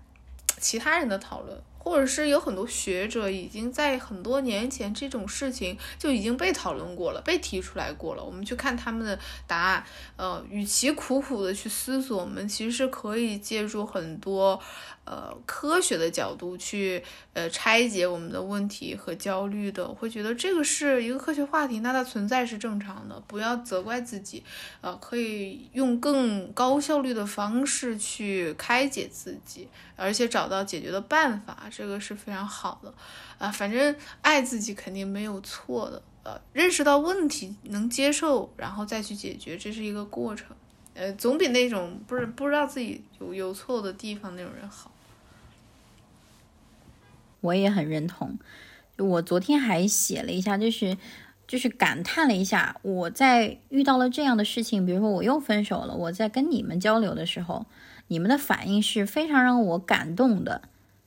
[0.58, 1.62] 其他人的讨论。
[1.86, 8.24] 或者是有很多学者已经在很多年前这种事情就已经被讨论过了，被提出来过了。
[8.24, 9.16] 我们去看他们的
[9.46, 9.84] 答案，
[10.16, 14.60] 呃，与其苦苦的去思索，我们其实可以借助很多
[15.06, 17.02] 呃科学的角度去
[17.32, 19.88] 呃拆解我们的问题和焦虑的。
[19.88, 24.42] 我会觉得这个是一个科学话题，那它存在是正常的，不要责怪自己，
[24.80, 31.68] 呃，可以用更高效率的方式去开解自己，而且找到解决的办法。
[31.70, 32.92] 这个是非常好的，
[33.38, 40.48] 啊，反正爱自己肯定没有错的，呃，认识到问题能接受，然后再去解决，这是一个过程，
[40.94, 44.90] 呃，总比那种不是不知道自己有有错的地方那种人好。
[47.46, 48.38] 我也很认同，
[48.98, 50.98] 我昨天还写了一下，就是
[51.46, 57.64] 就是感叹了一下，我在遇到了这样的事情，比如说我又分手了，我在跟你们交流的时候，
[58.08, 60.62] 你们的反应是非常让我感动的。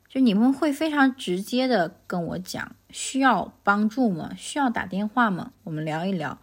[0.08, 4.32] 就你们会非常直接的跟我讲，需要帮助吗？
[4.36, 5.52] 需要打电话吗？
[5.66, 6.40] 我们聊一聊。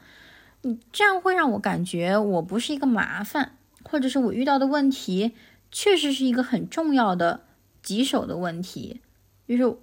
[0.62, 5.32] 你这样会让我感觉我不是一个麻烦，或者是我遇到的问题
[5.72, 7.40] 确实是一个很重要的
[7.82, 9.00] 棘手的问题，
[9.48, 9.76] 就是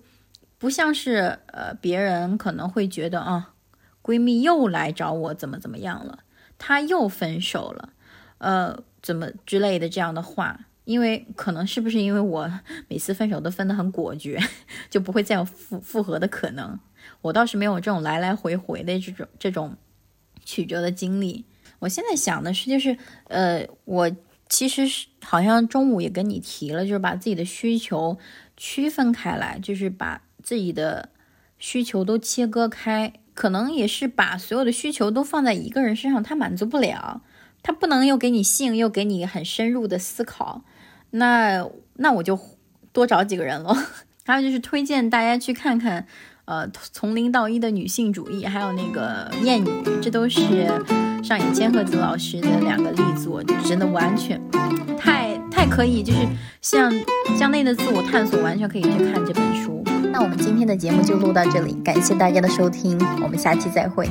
[0.63, 3.53] 不像是呃别人可能会觉得啊，
[4.01, 6.19] 闺蜜又来找我怎么怎么样了，
[6.57, 7.89] 她又分手了，
[8.37, 10.61] 呃怎么之类的这样的话。
[10.85, 12.49] 因为可能是不是因为我
[12.87, 14.39] 每次分手都分得很果决，
[14.89, 16.79] 就不会再有复复合的可能。
[17.21, 19.75] 我倒是没有这种来来回回的这种这种
[20.45, 21.43] 曲折的经历。
[21.79, 24.09] 我现在想的是，就是呃，我
[24.47, 28.17] 其实是好像中午也跟你提了，就是把自己的需求
[28.55, 31.09] 区分开来，就是把自己的
[31.57, 33.13] 需求都切割开。
[33.35, 37.23] 可能也是把所有的需求都放在一个人身上，他满足不了，
[37.63, 40.61] 他不能又给你性，又给你很深入的思考。
[41.09, 42.39] 那那我就
[42.91, 43.75] 多找几个人了。
[44.23, 46.05] 还有就是推荐大家去看看，
[46.45, 49.67] 呃，从零到一的女性主义，还有那个厌女，
[49.99, 50.67] 这都是
[51.23, 54.39] 上野千鹤子老师的两个力作，就真的完全
[54.95, 56.19] 太太可以，就是
[56.61, 56.93] 像
[57.35, 59.82] 向内的自我探索，完全可以去看这本书。
[60.11, 64.07] 那我们今天的节目就录到这里，感谢大家的收听，我们下期再会。